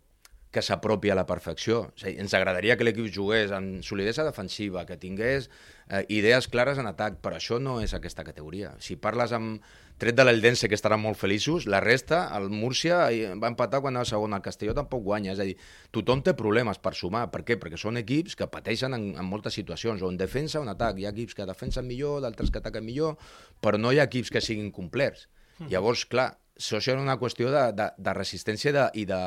que 0.52 0.62
s'apropi 0.62 1.10
a 1.10 1.16
la 1.16 1.24
perfecció. 1.26 1.86
O 1.88 1.98
sigui, 1.98 2.18
ens 2.20 2.34
agradaria 2.36 2.76
que 2.76 2.84
l'equip 2.84 3.08
jugués 3.12 3.52
amb 3.56 3.80
solidesa 3.86 4.26
defensiva, 4.26 4.84
que 4.86 4.98
tingués 5.00 5.48
eh, 5.88 6.04
idees 6.12 6.48
clares 6.52 6.78
en 6.78 6.90
atac, 6.90 7.16
però 7.24 7.38
això 7.38 7.56
no 7.58 7.78
és 7.80 7.94
aquesta 7.96 8.24
categoria. 8.26 8.74
Si 8.84 8.98
parles 9.00 9.32
amb 9.32 9.64
tret 10.02 10.18
de 10.18 10.26
l'Eldense, 10.26 10.68
que 10.68 10.76
estaran 10.76 11.00
molt 11.00 11.16
feliços, 11.16 11.64
la 11.70 11.80
resta, 11.80 12.26
el 12.36 12.50
Múrcia 12.52 13.00
ahir 13.06 13.32
va 13.40 13.48
empatar 13.48 13.80
quan 13.80 13.96
anava 13.96 14.08
segon, 14.10 14.36
el 14.36 14.44
Castelló 14.44 14.74
tampoc 14.76 15.02
guanya. 15.06 15.32
És 15.32 15.40
a 15.40 15.46
dir, 15.48 15.56
tothom 15.94 16.20
té 16.26 16.36
problemes 16.36 16.82
per 16.82 16.92
sumar. 16.98 17.24
Per 17.32 17.44
què? 17.48 17.56
Perquè 17.62 17.80
són 17.80 17.96
equips 18.02 18.36
que 18.36 18.50
pateixen 18.52 18.92
en, 18.98 19.08
en 19.16 19.28
moltes 19.28 19.56
situacions, 19.56 20.04
o 20.04 20.12
en 20.12 20.20
defensa 20.20 20.60
o 20.60 20.66
en 20.66 20.74
atac. 20.74 21.00
Hi 21.00 21.08
ha 21.08 21.14
equips 21.16 21.38
que 21.38 21.48
defensen 21.48 21.88
millor, 21.88 22.20
d'altres 22.26 22.52
que 22.52 22.60
ataquen 22.60 22.84
millor, 22.84 23.16
però 23.64 23.80
no 23.80 23.94
hi 23.94 24.02
ha 24.02 24.08
equips 24.10 24.34
que 24.34 24.44
siguin 24.44 24.68
complets. 24.74 25.30
Llavors, 25.70 26.04
clar, 26.10 26.32
això 26.58 26.80
és 26.80 26.88
una 26.98 27.16
qüestió 27.20 27.52
de, 27.52 27.64
de, 27.76 27.88
de 27.96 28.14
resistència 28.16 28.72
de, 28.74 28.86
i, 28.98 29.04
de, 29.06 29.20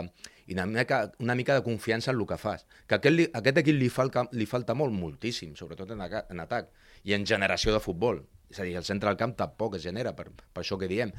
i 0.47 0.53
una, 0.53 0.65
mica, 0.65 1.11
una 1.19 1.35
mica 1.35 1.55
de 1.55 1.63
confiança 1.63 2.11
en 2.11 2.19
el 2.19 2.27
que 2.27 2.37
fas. 2.37 2.65
Que 2.87 2.99
aquest, 2.99 3.35
aquest 3.39 3.61
equip 3.63 3.79
li, 3.79 3.89
falta, 3.89 4.27
li 4.31 4.45
falta 4.45 4.75
molt, 4.77 4.93
moltíssim, 4.93 5.55
sobretot 5.57 5.95
en, 5.95 6.05
en 6.05 6.43
atac 6.43 6.69
i 7.03 7.15
en 7.17 7.25
generació 7.25 7.73
de 7.73 7.81
futbol. 7.81 8.21
És 8.51 8.61
a 8.61 8.67
dir, 8.67 8.75
el 8.77 8.85
centre 8.85 9.09
del 9.09 9.17
camp 9.17 9.35
tampoc 9.37 9.79
es 9.79 9.85
genera, 9.85 10.13
per, 10.17 10.29
per 10.29 10.61
això 10.61 10.77
que 10.77 10.89
diem. 10.91 11.13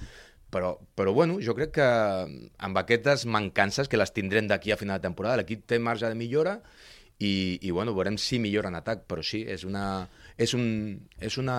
Però, 0.51 0.77
però 0.95 1.13
bueno, 1.13 1.41
jo 1.43 1.57
crec 1.59 1.73
que 1.75 1.87
amb 1.87 2.79
aquestes 2.79 3.27
mancances 3.27 3.91
que 3.91 3.99
les 3.99 4.15
tindrem 4.15 4.47
d'aquí 4.47 4.71
a 4.71 4.79
final 4.79 5.01
de 5.01 5.09
temporada, 5.09 5.41
l'equip 5.41 5.67
té 5.67 5.81
marge 5.83 6.07
de 6.07 6.15
millora 6.15 6.61
i, 7.19 7.59
i 7.63 7.73
bueno, 7.75 7.97
veurem 7.97 8.19
si 8.21 8.39
millora 8.39 8.71
en 8.71 8.79
atac, 8.79 9.03
però 9.11 9.25
sí, 9.27 9.43
és 9.49 9.65
una, 9.67 10.07
és 10.39 10.55
un, 10.55 10.69
és 11.19 11.39
una, 11.43 11.59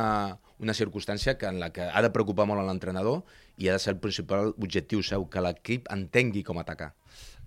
una 0.63 0.75
circumstància 0.77 1.35
que 1.37 1.49
en 1.49 1.59
la 1.59 1.71
que 1.73 1.89
ha 1.89 2.01
de 2.05 2.13
preocupar 2.15 2.47
molt 2.47 2.63
l'entrenador 2.63 3.23
i 3.57 3.67
ha 3.67 3.75
de 3.75 3.81
ser 3.83 3.95
el 3.95 3.99
principal 3.99 4.53
objectiu 4.55 5.03
seu, 5.03 5.27
que 5.27 5.43
l'equip 5.43 5.91
entengui 5.93 6.45
com 6.47 6.61
atacar. 6.61 6.93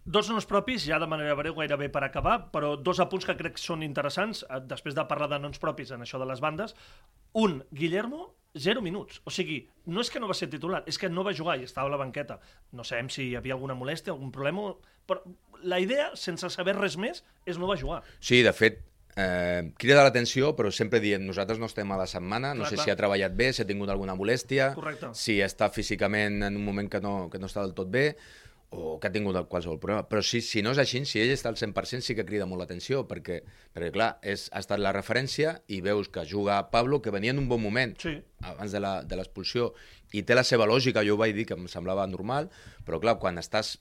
Dos 0.04 0.30
noms 0.30 0.46
propis, 0.48 0.84
ja 0.88 0.98
de 0.98 1.06
manera 1.06 1.34
breu 1.36 1.54
gairebé 1.54 1.90
per 1.92 2.02
acabar, 2.06 2.50
però 2.50 2.74
dos 2.80 3.00
apunts 3.02 3.26
que 3.28 3.36
crec 3.36 3.58
que 3.58 3.62
són 3.62 3.82
interessants, 3.84 4.44
eh, 4.48 4.60
després 4.64 4.96
de 4.96 5.04
parlar 5.06 5.28
de 5.28 5.38
noms 5.38 5.60
propis 5.60 5.90
en 5.92 6.00
això 6.00 6.18
de 6.18 6.26
les 6.26 6.40
bandes. 6.40 6.74
Un, 7.36 7.62
Guillermo, 7.70 8.34
zero 8.58 8.82
minuts. 8.82 9.20
O 9.24 9.30
sigui, 9.30 9.68
no 9.86 10.00
és 10.00 10.10
que 10.10 10.18
no 10.18 10.26
va 10.26 10.34
ser 10.34 10.48
titular, 10.50 10.82
és 10.86 10.98
que 10.98 11.10
no 11.12 11.22
va 11.22 11.34
jugar 11.36 11.58
i 11.60 11.64
estava 11.68 11.88
a 11.88 11.92
la 11.92 12.00
banqueta. 12.00 12.40
No 12.72 12.84
sabem 12.84 13.10
si 13.12 13.28
hi 13.28 13.36
havia 13.36 13.54
alguna 13.54 13.76
molèstia, 13.78 14.12
algun 14.12 14.32
problema, 14.32 14.72
però 15.06 15.20
la 15.62 15.78
idea, 15.78 16.10
sense 16.16 16.48
saber 16.50 16.74
res 16.78 16.96
més, 16.96 17.22
és 17.46 17.58
no 17.60 17.68
va 17.68 17.76
jugar. 17.76 18.02
Sí, 18.18 18.40
de 18.42 18.52
fet, 18.56 18.80
eh, 19.16 19.70
crida 19.78 20.02
l'atenció, 20.02 20.54
però 20.56 20.72
sempre 20.72 21.00
diem, 21.00 21.22
nosaltres 21.26 21.60
no 21.60 21.66
estem 21.66 21.90
a 21.92 21.98
la 22.00 22.06
setmana, 22.06 22.54
no 22.54 22.64
Clar, 22.64 22.70
sé 22.70 22.76
clar. 22.76 22.84
si 22.84 22.90
ha 22.90 22.96
treballat 22.96 23.36
bé, 23.36 23.52
si 23.52 23.62
ha 23.62 23.66
tingut 23.68 23.90
alguna 23.92 24.16
molèstia, 24.16 24.72
Correcte. 24.74 25.12
si 25.14 25.40
està 25.44 25.70
físicament 25.70 26.42
en 26.42 26.56
un 26.56 26.64
moment 26.64 26.88
que 26.88 27.00
no, 27.00 27.28
que 27.30 27.38
no 27.38 27.46
està 27.46 27.60
del 27.62 27.74
tot 27.74 27.90
bé, 27.90 28.16
o 28.72 28.98
que 29.00 29.08
ha 29.08 29.12
tingut 29.12 29.34
qualsevol 29.50 29.80
problema. 29.82 30.04
Però 30.08 30.22
sí, 30.22 30.40
si 30.40 30.62
no 30.62 30.70
és 30.70 30.78
així, 30.78 31.00
si 31.04 31.18
ell 31.20 31.32
està 31.34 31.50
al 31.50 31.56
100%, 31.58 32.00
sí 32.06 32.14
que 32.14 32.24
crida 32.24 32.46
molt 32.46 32.60
l'atenció, 32.62 33.02
perquè, 33.08 33.40
perquè 33.74 33.90
clar, 33.92 34.10
és, 34.22 34.48
ha 34.52 34.60
estat 34.62 34.78
la 34.78 34.92
referència 34.94 35.56
i 35.68 35.80
veus 35.82 36.08
que 36.08 36.24
juga 36.24 36.60
Pablo, 36.70 37.00
que 37.02 37.10
venia 37.10 37.32
en 37.34 37.38
un 37.42 37.48
bon 37.48 37.60
moment, 37.62 37.96
Sí. 37.98 38.20
abans 38.42 38.70
de 38.72 38.80
la- 38.80 39.02
de 39.02 39.16
l'expulsió, 39.16 39.72
i 40.12 40.22
té 40.22 40.34
la 40.34 40.44
seva 40.44 40.66
lògica, 40.66 41.04
jo 41.04 41.14
ho 41.14 41.18
vaig 41.18 41.34
dir 41.34 41.46
que 41.46 41.54
em 41.54 41.66
semblava 41.68 42.06
normal, 42.06 42.48
però 42.86 43.00
clar, 43.00 43.18
quan 43.18 43.38
estàs 43.38 43.78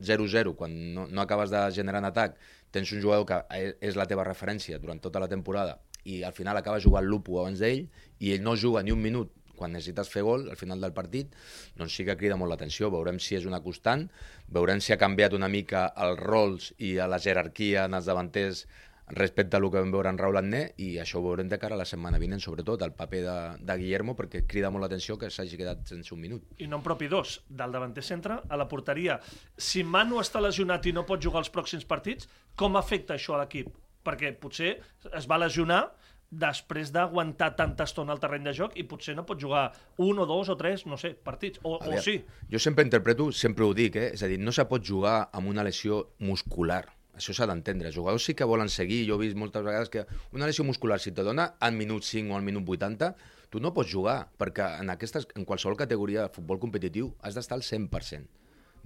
0-0, 0.00 0.54
quan 0.56 0.94
no, 0.94 1.06
no 1.06 1.20
acabes 1.20 1.50
de 1.50 1.60
generar 1.72 1.98
en 2.00 2.06
atac, 2.08 2.36
tens 2.70 2.90
un 2.92 3.02
jugador 3.02 3.26
que 3.26 3.44
e- 3.58 3.76
és 3.80 3.96
la 3.96 4.06
teva 4.06 4.24
referència 4.24 4.78
durant 4.78 5.00
tota 5.00 5.20
la 5.20 5.28
temporada 5.28 5.80
i 6.04 6.22
al 6.24 6.32
final 6.32 6.56
acaba 6.56 6.80
jugant 6.80 7.04
l'Upo 7.04 7.40
abans 7.40 7.58
d'ell 7.60 7.90
i 8.18 8.32
ell 8.32 8.40
no 8.42 8.56
juga 8.56 8.82
ni 8.82 8.90
un 8.92 9.02
minut 9.02 9.32
quan 9.60 9.76
necessites 9.76 10.10
fer 10.10 10.24
gol 10.26 10.48
al 10.48 10.58
final 10.60 10.80
del 10.80 10.96
partit, 10.96 11.36
doncs 11.76 12.00
sí 12.00 12.08
que 12.08 12.18
crida 12.18 12.40
molt 12.40 12.54
l'atenció. 12.54 12.90
Veurem 12.92 13.20
si 13.20 13.36
és 13.38 13.48
una 13.48 13.62
constant, 13.64 14.08
veurem 14.48 14.80
si 14.80 14.94
ha 14.96 15.00
canviat 15.00 15.36
una 15.36 15.52
mica 15.52 15.90
els 16.00 16.20
rols 16.24 16.72
i 16.78 16.96
a 16.98 17.10
la 17.10 17.20
jerarquia 17.20 17.84
en 17.86 18.00
els 18.00 18.08
davanters 18.08 18.64
respecte 19.10 19.56
a 19.56 19.60
el 19.60 19.68
que 19.70 19.80
vam 19.80 19.90
veure 19.90 20.08
en 20.10 20.18
Raúl 20.18 20.38
Agné 20.38 20.60
i 20.78 20.92
això 21.02 21.18
ho 21.18 21.24
veurem 21.24 21.48
de 21.50 21.58
cara 21.58 21.74
a 21.74 21.80
la 21.80 21.86
setmana 21.88 22.18
vinent, 22.22 22.40
sobretot 22.42 22.82
el 22.86 22.94
paper 22.94 23.22
de, 23.24 23.36
de 23.66 23.76
Guillermo, 23.82 24.14
perquè 24.18 24.44
crida 24.46 24.70
molt 24.70 24.86
l'atenció 24.86 25.18
que 25.18 25.30
s'hagi 25.30 25.58
quedat 25.58 25.82
sense 25.90 26.14
un 26.14 26.22
minut. 26.22 26.46
I 26.62 26.68
nom 26.70 26.82
propi 26.82 27.10
dos, 27.10 27.40
del 27.48 27.74
davanter 27.74 28.04
centre 28.06 28.40
a 28.46 28.60
la 28.60 28.68
porteria. 28.70 29.18
Si 29.56 29.82
Manu 29.84 30.20
està 30.22 30.42
lesionat 30.42 30.86
i 30.86 30.94
no 30.94 31.06
pot 31.08 31.22
jugar 31.22 31.42
els 31.44 31.50
pròxims 31.52 31.86
partits, 31.90 32.30
com 32.54 32.78
afecta 32.78 33.16
això 33.18 33.36
a 33.36 33.42
l'equip? 33.42 33.72
Perquè 34.06 34.32
potser 34.40 34.76
es 35.16 35.26
va 35.28 35.40
lesionar 35.42 35.82
després 36.30 36.92
d'aguantar 36.94 37.50
tanta 37.58 37.84
estona 37.88 38.14
al 38.14 38.20
terreny 38.22 38.46
de 38.46 38.54
joc 38.54 38.76
i 38.78 38.84
potser 38.86 39.16
no 39.18 39.24
pot 39.26 39.40
jugar 39.42 39.64
un 39.98 40.22
o 40.22 40.26
dos 40.30 40.48
o 40.52 40.56
tres, 40.56 40.86
no 40.86 40.96
sé, 41.00 41.12
partits. 41.14 41.58
O, 41.64 41.74
o 41.74 41.82
Aviam, 41.82 42.04
sí. 42.04 42.20
Jo 42.50 42.62
sempre 42.62 42.86
interpreto, 42.86 43.30
sempre 43.34 43.66
ho 43.66 43.74
dic, 43.74 43.98
eh? 43.98 44.12
és 44.14 44.22
a 44.22 44.30
dir, 44.30 44.38
no 44.38 44.54
se 44.54 44.64
pot 44.70 44.84
jugar 44.86 45.16
amb 45.34 45.50
una 45.50 45.66
lesió 45.66 46.04
muscular. 46.22 46.84
Això 47.18 47.34
s'ha 47.36 47.48
d'entendre. 47.50 47.90
Els 47.90 47.98
jugadors 47.98 48.24
sí 48.24 48.36
que 48.38 48.46
volen 48.48 48.70
seguir. 48.72 49.02
Jo 49.08 49.18
he 49.18 49.26
vist 49.26 49.36
moltes 49.36 49.64
vegades 49.66 49.90
que 49.92 50.06
una 50.32 50.46
lesió 50.48 50.64
muscular, 50.64 51.00
si 51.02 51.12
te 51.12 51.26
dona 51.26 51.50
al 51.60 51.74
minut 51.76 52.06
5 52.06 52.32
o 52.32 52.38
al 52.38 52.46
minut 52.46 52.64
80, 52.64 53.10
tu 53.50 53.60
no 53.60 53.74
pots 53.74 53.90
jugar, 53.90 54.30
perquè 54.38 54.76
en, 54.80 54.92
aquestes, 54.94 55.26
en 55.34 55.44
qualsevol 55.44 55.76
categoria 55.76 56.28
de 56.28 56.32
futbol 56.32 56.62
competitiu 56.62 57.10
has 57.20 57.34
d'estar 57.34 57.58
al 57.58 57.66
100%. 57.66 58.30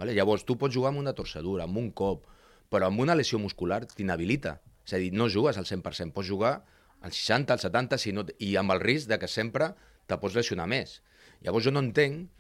Vale? 0.01 0.15
Llavors, 0.17 0.43
tu 0.49 0.57
pots 0.59 0.75
jugar 0.75 0.91
amb 0.91 1.05
una 1.05 1.13
torcedura, 1.15 1.69
amb 1.69 1.79
un 1.79 1.93
cop, 1.93 2.25
però 2.73 2.89
amb 2.89 3.05
una 3.05 3.15
lesió 3.15 3.39
muscular 3.39 3.85
t'inhabilita. 3.93 4.57
És 4.85 4.97
a 4.97 4.99
dir, 5.01 5.13
no 5.13 5.29
jugues 5.31 5.61
al 5.61 5.69
100%, 5.69 6.17
pots 6.17 6.33
jugar 6.33 6.57
al 7.05 7.13
60, 7.13 7.53
al 7.53 7.61
70, 7.61 8.01
si 8.01 8.15
no, 8.17 8.25
i 8.41 8.55
amb 8.57 8.73
el 8.75 8.81
risc 8.81 9.11
de 9.13 9.21
que 9.21 9.29
sempre 9.29 9.75
te 10.09 10.17
pots 10.21 10.37
lesionar 10.37 10.67
més. 10.71 10.99
Llavors 11.45 11.69
jo 11.69 11.73
no 11.75 11.85
entenc 11.85 12.31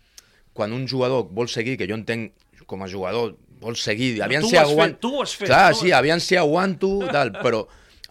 quan 0.56 0.72
un 0.72 0.86
jugador 0.88 1.28
vol 1.34 1.50
seguir, 1.52 1.76
que 1.76 1.88
jo 1.90 1.98
entenc 1.98 2.32
com 2.70 2.84
a 2.84 2.88
jugador, 2.88 3.34
vol 3.60 3.76
seguir, 3.76 4.16
aviam 4.24 4.44
tu 4.44 4.52
si 4.52 4.56
ho 4.56 4.62
has 4.62 4.70
aguant... 4.70 4.94
fet, 4.94 5.00
tu 5.02 5.10
ho 5.16 5.24
has 5.24 5.34
fet, 5.36 5.48
Clar, 5.50 5.72
tu 5.74 5.82
sí, 5.82 5.92
aviam 5.92 6.22
si 6.22 6.38
aguanto, 6.40 6.92
tal, 7.12 7.34
però 7.42 7.64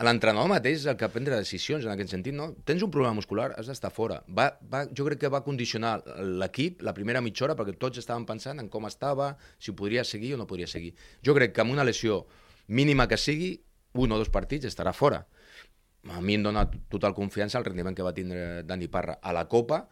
l'entrenador 0.04 0.50
mateix 0.52 0.82
és 0.82 0.88
el 0.92 0.98
que 1.00 1.10
prendre 1.14 1.38
decisions 1.40 1.86
en 1.88 1.94
aquest 1.94 2.14
sentit, 2.14 2.36
no? 2.36 2.50
Tens 2.68 2.84
un 2.86 2.92
problema 2.92 3.16
muscular, 3.18 3.52
has 3.58 3.70
d'estar 3.72 3.94
fora. 3.96 4.20
Va, 4.28 4.50
va, 4.70 4.84
jo 4.92 5.06
crec 5.08 5.22
que 5.24 5.32
va 5.32 5.44
condicionar 5.46 5.96
l'equip 6.44 6.84
la 6.84 6.94
primera 6.98 7.22
mitja 7.24 7.48
hora 7.48 7.58
perquè 7.58 7.78
tots 7.80 8.02
estaven 8.02 8.26
pensant 8.30 8.60
en 8.60 8.70
com 8.74 8.90
estava, 8.90 9.34
si 9.58 9.72
ho 9.72 9.78
podria 9.80 10.04
seguir 10.04 10.34
o 10.36 10.42
no 10.42 10.50
podria 10.50 10.68
seguir. 10.68 10.92
Jo 11.24 11.38
crec 11.38 11.56
que 11.56 11.64
amb 11.64 11.74
una 11.74 11.88
lesió 11.88 12.26
mínima 12.68 13.08
que 13.08 13.18
sigui, 13.22 13.56
un 13.94 14.12
o 14.12 14.20
dos 14.20 14.34
partits 14.34 14.68
estarà 14.68 14.94
fora. 14.98 15.24
A 16.12 16.20
mi 16.20 16.36
em 16.36 16.44
dona 16.44 16.66
total 16.92 17.14
confiança 17.16 17.60
el 17.60 17.66
rendiment 17.66 17.96
que 17.96 18.04
va 18.04 18.16
tindre 18.16 18.64
Dani 18.68 18.90
Parra 18.92 19.20
a 19.22 19.32
la 19.36 19.46
Copa, 19.48 19.86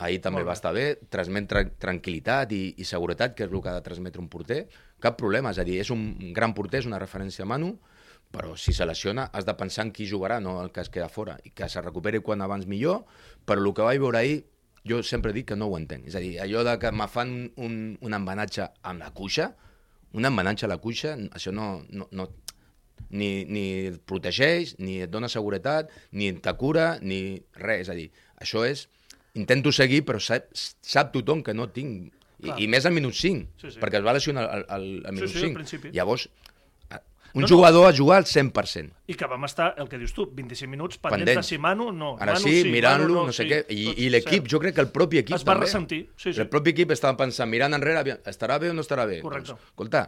ahir 0.00 0.20
també 0.24 0.42
va 0.46 0.54
estar 0.56 0.72
bé, 0.72 0.94
transmet 1.12 1.48
tra 1.50 1.64
tranquil·litat 1.84 2.54
i, 2.56 2.60
i 2.80 2.86
seguretat, 2.88 3.34
que 3.36 3.44
és 3.44 3.52
el 3.52 3.60
que 3.60 3.68
ha 3.68 3.76
de 3.76 3.84
transmetre 3.84 4.22
un 4.22 4.30
porter, 4.32 4.62
cap 5.04 5.18
problema, 5.20 5.52
és 5.52 5.60
a 5.60 5.66
dir, 5.66 5.80
és 5.82 5.90
un 5.92 6.32
gran 6.36 6.54
porter, 6.56 6.80
és 6.80 6.88
una 6.88 7.00
referència 7.02 7.44
a 7.44 7.50
Manu, 7.50 7.74
però 8.30 8.54
si 8.56 8.72
se 8.72 8.86
lesiona 8.86 9.26
has 9.34 9.44
de 9.44 9.54
pensar 9.58 9.84
en 9.84 9.92
qui 9.92 10.06
jugarà, 10.08 10.38
no 10.40 10.60
el 10.62 10.70
que 10.72 10.84
es 10.84 10.90
queda 10.92 11.10
fora, 11.12 11.36
i 11.44 11.52
que 11.52 11.68
se 11.68 11.82
recuperi 11.82 12.22
quan 12.24 12.40
abans 12.40 12.66
millor, 12.70 13.04
però 13.44 13.60
el 13.60 13.74
que 13.74 13.86
vaig 13.86 14.00
veure 14.00 14.22
ahir, 14.22 14.44
jo 14.86 15.02
sempre 15.04 15.34
dic 15.36 15.50
que 15.50 15.58
no 15.58 15.68
ho 15.68 15.76
entenc. 15.76 16.06
És 16.08 16.16
a 16.16 16.22
dir, 16.22 16.38
allò 16.40 16.62
de 16.64 16.78
que 16.80 16.92
me 16.92 17.08
fan 17.10 17.34
un, 17.60 17.74
un 18.00 18.16
embanatge 18.16 18.70
amb 18.80 19.02
la 19.02 19.10
cuixa, 19.12 19.50
un 20.16 20.26
embanatge 20.26 20.66
a 20.66 20.70
la 20.70 20.78
cuixa, 20.82 21.16
això 21.36 21.52
no, 21.52 21.82
no, 21.90 22.08
no, 22.16 22.28
ni, 23.10 23.44
ni 23.48 23.64
et 23.90 24.00
protegeix, 24.06 24.76
ni 24.78 25.00
et 25.04 25.10
dona 25.10 25.28
seguretat, 25.32 25.90
ni 26.12 26.32
te 26.32 26.52
cura, 26.60 26.98
ni 27.02 27.40
res. 27.56 27.86
És 27.86 27.92
a 27.92 27.94
dir, 27.98 28.10
això 28.40 28.64
és... 28.68 28.86
Intento 29.38 29.70
seguir, 29.70 30.00
però 30.02 30.18
sap, 30.18 30.48
sap 30.82 31.12
tothom 31.14 31.44
que 31.46 31.54
no 31.54 31.68
tinc... 31.70 32.10
I, 32.42 32.64
I 32.64 32.66
més 32.72 32.86
al 32.88 32.92
minut 32.96 33.14
5, 33.14 33.46
Sí, 33.60 33.70
sí. 33.70 33.78
perquè 33.78 34.00
es 34.00 34.04
va 34.06 34.14
lesionar 34.16 34.42
al, 34.48 34.64
al, 34.72 34.86
al 35.06 35.12
minut 35.14 35.28
sí, 35.30 35.36
al 35.38 35.44
5. 35.44 35.54
principi. 35.60 35.90
Llavors, 35.94 36.24
un 37.32 37.42
No, 37.42 37.46
no. 37.46 37.48
jugador 37.54 37.86
a 37.86 37.96
jugar 37.96 38.16
al 38.18 38.24
100%. 38.24 38.90
I 39.06 39.14
que 39.14 39.26
vam 39.30 39.44
estar, 39.46 39.68
el 39.78 39.86
que 39.88 39.98
dius 40.02 40.10
tu, 40.16 40.24
25 40.34 40.66
minuts 40.72 40.98
pendents, 40.98 41.20
Pendents. 41.28 41.46
de 41.46 41.48
si 41.48 41.58
Manu 41.62 41.92
no. 41.94 42.16
Ara 42.18 42.32
Manu 42.34 42.42
sí, 42.48 42.64
mirant-lo, 42.72 43.06
Manu 43.20 43.26
no, 43.28 43.32
sé 43.36 43.44
sí, 43.44 43.50
què. 43.52 43.60
I, 43.70 43.84
i 44.02 44.08
l'equip, 44.10 44.48
jo 44.50 44.58
crec 44.58 44.74
que 44.74 44.82
el 44.82 44.90
propi 44.90 45.20
equip 45.22 45.36
Es 45.36 45.44
va 45.46 45.52
també. 45.52 45.68
ressentir, 45.68 46.00
sí, 46.16 46.32
sí. 46.32 46.40
El 46.42 46.48
propi 46.50 46.72
equip 46.74 46.90
estava 46.90 47.14
pensant, 47.20 47.46
mirant 47.52 47.76
enrere, 47.78 48.16
estarà 48.26 48.58
bé 48.58 48.72
o 48.72 48.74
no 48.74 48.82
estarà 48.82 49.06
bé? 49.06 49.20
Correcte. 49.22 49.52
Doncs, 49.54 49.68
escolta, 49.70 50.02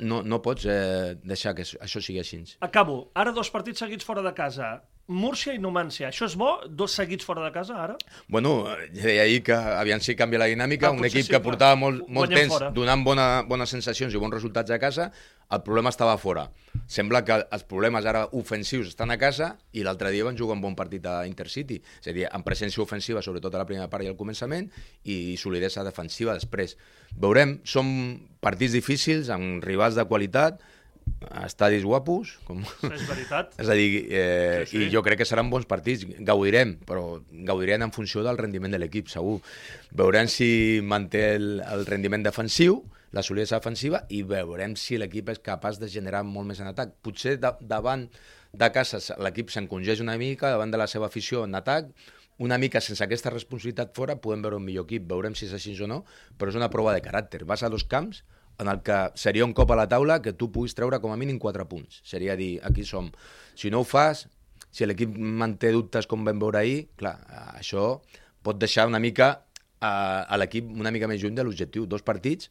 no, 0.00 0.22
no 0.24 0.40
pots 0.44 0.64
eh, 0.70 1.16
deixar 1.24 1.52
que 1.56 1.66
això 1.66 2.00
sigui 2.00 2.20
així. 2.22 2.42
Acabo. 2.64 3.10
Ara 3.14 3.34
dos 3.36 3.50
partits 3.52 3.84
seguits 3.84 4.06
fora 4.08 4.24
de 4.24 4.32
casa. 4.36 4.76
Múrcia 5.08 5.52
i 5.54 5.60
Numància. 5.62 6.08
Això 6.10 6.26
és 6.26 6.34
bo? 6.34 6.48
Dos 6.66 6.96
seguits 6.98 7.24
fora 7.24 7.44
de 7.44 7.52
casa, 7.54 7.76
ara? 7.84 7.94
Bueno, 8.28 8.64
eh, 8.72 8.88
deia 8.90 9.22
ahir 9.22 9.42
que 9.46 9.54
aviam 9.54 10.00
si 10.02 10.16
canvia 10.18 10.40
la 10.42 10.48
dinàmica, 10.50 10.88
Ah, 10.88 10.90
un 10.90 11.04
equip 11.06 11.22
sí, 11.26 11.30
que 11.30 11.38
portava 11.40 11.76
molt, 11.78 12.08
molt 12.08 12.32
temps 12.34 12.52
fora. 12.52 12.70
donant 12.74 13.04
bona, 13.06 13.42
bones 13.46 13.70
sensacions 13.70 14.12
i 14.12 14.18
bons 14.18 14.34
resultats 14.34 14.70
a 14.74 14.78
casa, 14.82 15.12
el 15.48 15.62
problema 15.62 15.90
estava 15.90 16.18
fora. 16.18 16.50
Sembla 16.90 17.24
que 17.24 17.38
els 17.52 17.62
problemes 17.64 18.04
ara 18.04 18.26
ofensius 18.32 18.88
estan 18.88 19.12
a 19.12 19.16
casa 19.16 19.56
i 19.72 19.84
l'altre 19.86 20.10
dia 20.10 20.24
van 20.26 20.36
jugar 20.36 20.56
un 20.56 20.60
bon 20.60 20.74
partit 20.74 21.06
a 21.06 21.24
Intercity. 21.24 21.80
És 22.02 22.08
a 22.08 22.12
dir, 22.12 22.26
amb 22.26 22.44
presència 22.44 22.82
ofensiva, 22.82 23.22
sobretot 23.22 23.54
a 23.54 23.58
la 23.58 23.64
primera 23.66 23.88
part 23.88 24.02
i 24.02 24.08
al 24.08 24.16
començament, 24.16 24.68
i 25.04 25.36
solidesa 25.36 25.84
defensiva 25.84 26.34
després. 26.34 26.76
Veurem, 27.14 27.60
són 27.62 28.26
partits 28.40 28.72
difícils, 28.72 29.30
amb 29.30 29.62
rivals 29.62 29.94
de 29.94 30.04
qualitat, 30.04 30.60
estadis 31.44 31.84
guapos, 31.84 32.36
com... 32.46 32.60
És 32.90 33.04
veritat. 33.08 33.54
És 33.62 33.68
a 33.72 33.76
dir, 33.78 34.06
eh, 34.10 34.64
Sí, 34.66 34.76
sí. 34.76 34.82
i 34.86 34.90
jo 34.92 35.02
crec 35.06 35.20
que 35.22 35.28
seran 35.28 35.50
bons 35.52 35.66
partits, 35.68 36.04
gaudirem, 36.26 36.76
però 36.86 37.20
gaudirem 37.48 37.86
en 37.86 37.92
funció 37.94 38.24
del 38.26 38.38
rendiment 38.38 38.72
de 38.74 38.80
l'equip, 38.82 39.08
segur. 39.12 39.38
Veurem 39.96 40.28
si 40.30 40.80
manté 40.84 41.34
el, 41.36 41.60
el 41.64 41.86
rendiment 41.88 42.24
defensiu, 42.26 42.82
la 43.16 43.22
solidesa 43.24 43.60
defensiva, 43.60 44.02
i 44.12 44.22
veurem 44.28 44.74
si 44.76 44.98
l'equip 45.00 45.30
és 45.32 45.40
capaç 45.40 45.80
de 45.80 45.88
generar 45.88 46.24
molt 46.26 46.50
més 46.50 46.60
en 46.60 46.68
atac. 46.72 46.92
Potser 47.06 47.36
de, 47.40 47.52
davant 47.64 48.06
de 48.56 48.68
casa 48.72 49.00
l'equip 49.20 49.50
s'encongeix 49.52 50.02
una 50.04 50.18
mica, 50.20 50.50
davant 50.52 50.72
de 50.72 50.80
la 50.80 50.88
seva 50.90 51.08
afició 51.08 51.44
en 51.44 51.56
atac, 51.56 51.88
una 52.44 52.58
mica 52.60 52.82
sense 52.84 53.00
aquesta 53.00 53.30
responsabilitat 53.32 53.94
fora 53.96 54.18
podem 54.20 54.42
veure 54.44 54.58
un 54.60 54.64
millor 54.66 54.84
equip, 54.84 55.06
veurem 55.08 55.32
si 55.38 55.46
és 55.46 55.54
així 55.56 55.72
o 55.80 55.88
no, 55.88 56.02
però 56.36 56.52
és 56.52 56.58
una 56.58 56.68
prova 56.68 56.92
de 56.92 57.00
caràcter. 57.00 57.46
Vas 57.48 57.62
a 57.64 57.70
dos 57.72 57.86
camps 57.88 58.20
en 58.58 58.68
el 58.72 58.80
que 58.82 58.98
seria 59.14 59.44
un 59.44 59.52
cop 59.56 59.70
a 59.72 59.78
la 59.78 59.88
taula 59.88 60.20
que 60.24 60.32
tu 60.32 60.50
puguis 60.52 60.74
treure 60.76 61.00
com 61.02 61.12
a 61.12 61.18
mínim 61.20 61.38
4 61.42 61.66
punts. 61.68 62.00
Seria 62.04 62.36
dir, 62.36 62.56
aquí 62.64 62.84
som. 62.84 63.10
Si 63.54 63.70
no 63.70 63.82
ho 63.82 63.88
fas, 63.88 64.26
si 64.72 64.86
l'equip 64.86 65.16
manté 65.16 65.72
dubtes 65.74 66.08
com 66.08 66.24
vam 66.24 66.40
veure 66.42 66.60
ahir, 66.60 66.86
clar, 67.00 67.16
eh, 67.28 67.44
això 67.62 67.88
pot 68.46 68.58
deixar 68.60 68.86
una 68.88 69.00
mica 69.02 69.30
a, 69.80 69.92
a 70.24 70.36
l'equip 70.40 70.68
una 70.72 70.92
mica 70.94 71.08
més 71.08 71.22
lluny 71.22 71.36
de 71.36 71.44
l'objectiu. 71.46 71.86
Dos 71.86 72.04
partits, 72.06 72.50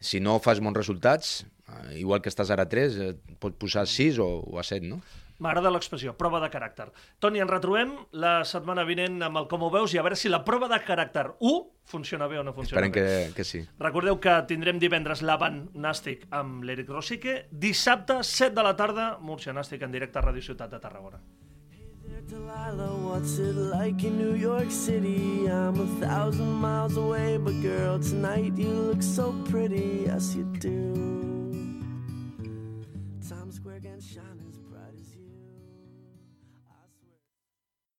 si 0.00 0.20
no 0.20 0.38
fas 0.42 0.62
bons 0.62 0.76
resultats, 0.76 1.44
eh, 1.68 2.00
igual 2.00 2.22
que 2.22 2.32
estàs 2.32 2.50
ara 2.54 2.66
a 2.66 2.70
3, 2.70 2.98
eh, 2.98 3.12
pots 3.42 3.58
posar 3.60 3.86
6 3.90 4.20
o, 4.22 4.30
o 4.54 4.58
a 4.62 4.66
7, 4.66 4.86
no? 4.90 5.02
M'agrada 5.42 5.70
l'expressió, 5.74 6.12
prova 6.16 6.38
de 6.38 6.48
caràcter. 6.52 6.86
Toni, 7.18 7.40
ens 7.42 7.50
retrobem 7.50 7.90
la 8.12 8.44
setmana 8.46 8.84
vinent 8.86 9.16
amb 9.26 9.40
el 9.40 9.48
Com 9.50 9.64
ho 9.66 9.70
veus 9.70 9.92
i 9.94 9.98
a 9.98 10.02
veure 10.06 10.14
si 10.16 10.28
la 10.30 10.44
prova 10.46 10.68
de 10.70 10.78
caràcter 10.78 11.24
1 11.40 11.54
funciona 11.90 12.28
bé 12.30 12.38
o 12.38 12.44
no 12.46 12.52
funciona 12.54 12.80
Esperem 12.86 12.92
bé. 12.94 13.26
que, 13.32 13.34
que 13.34 13.44
sí. 13.44 13.64
Recordeu 13.82 14.20
que 14.22 14.36
tindrem 14.46 14.78
divendres 14.78 15.22
l'Avant 15.22 15.64
Nàstic 15.74 16.28
amb 16.30 16.62
l'Eric 16.64 16.88
Rosique, 16.88 17.46
dissabte, 17.50 18.22
7 18.22 18.54
de 18.54 18.62
la 18.62 18.76
tarda, 18.76 19.18
Múrcia 19.20 19.52
Nàstic 19.52 19.82
en 19.82 19.90
directe 19.90 20.18
a 20.18 20.22
Ràdio 20.22 20.42
Ciutat 20.42 20.70
de 20.70 20.78
Tarragona. 20.78 21.18
Delilah, 22.30 22.94
what's 23.04 23.38
it 23.38 23.54
like 23.54 24.02
in 24.06 24.16
New 24.16 24.34
York 24.34 24.70
City? 24.70 25.46
I'm 25.46 25.78
a 25.78 25.86
thousand 26.00 26.52
miles 26.54 26.96
away, 26.96 27.36
but 27.36 27.52
girl, 27.60 27.98
tonight 27.98 28.56
you 28.56 28.68
look 28.68 29.02
so 29.02 29.34
pretty, 29.50 30.04
yes 30.06 30.34
you 30.34 30.44
do. 30.58 31.23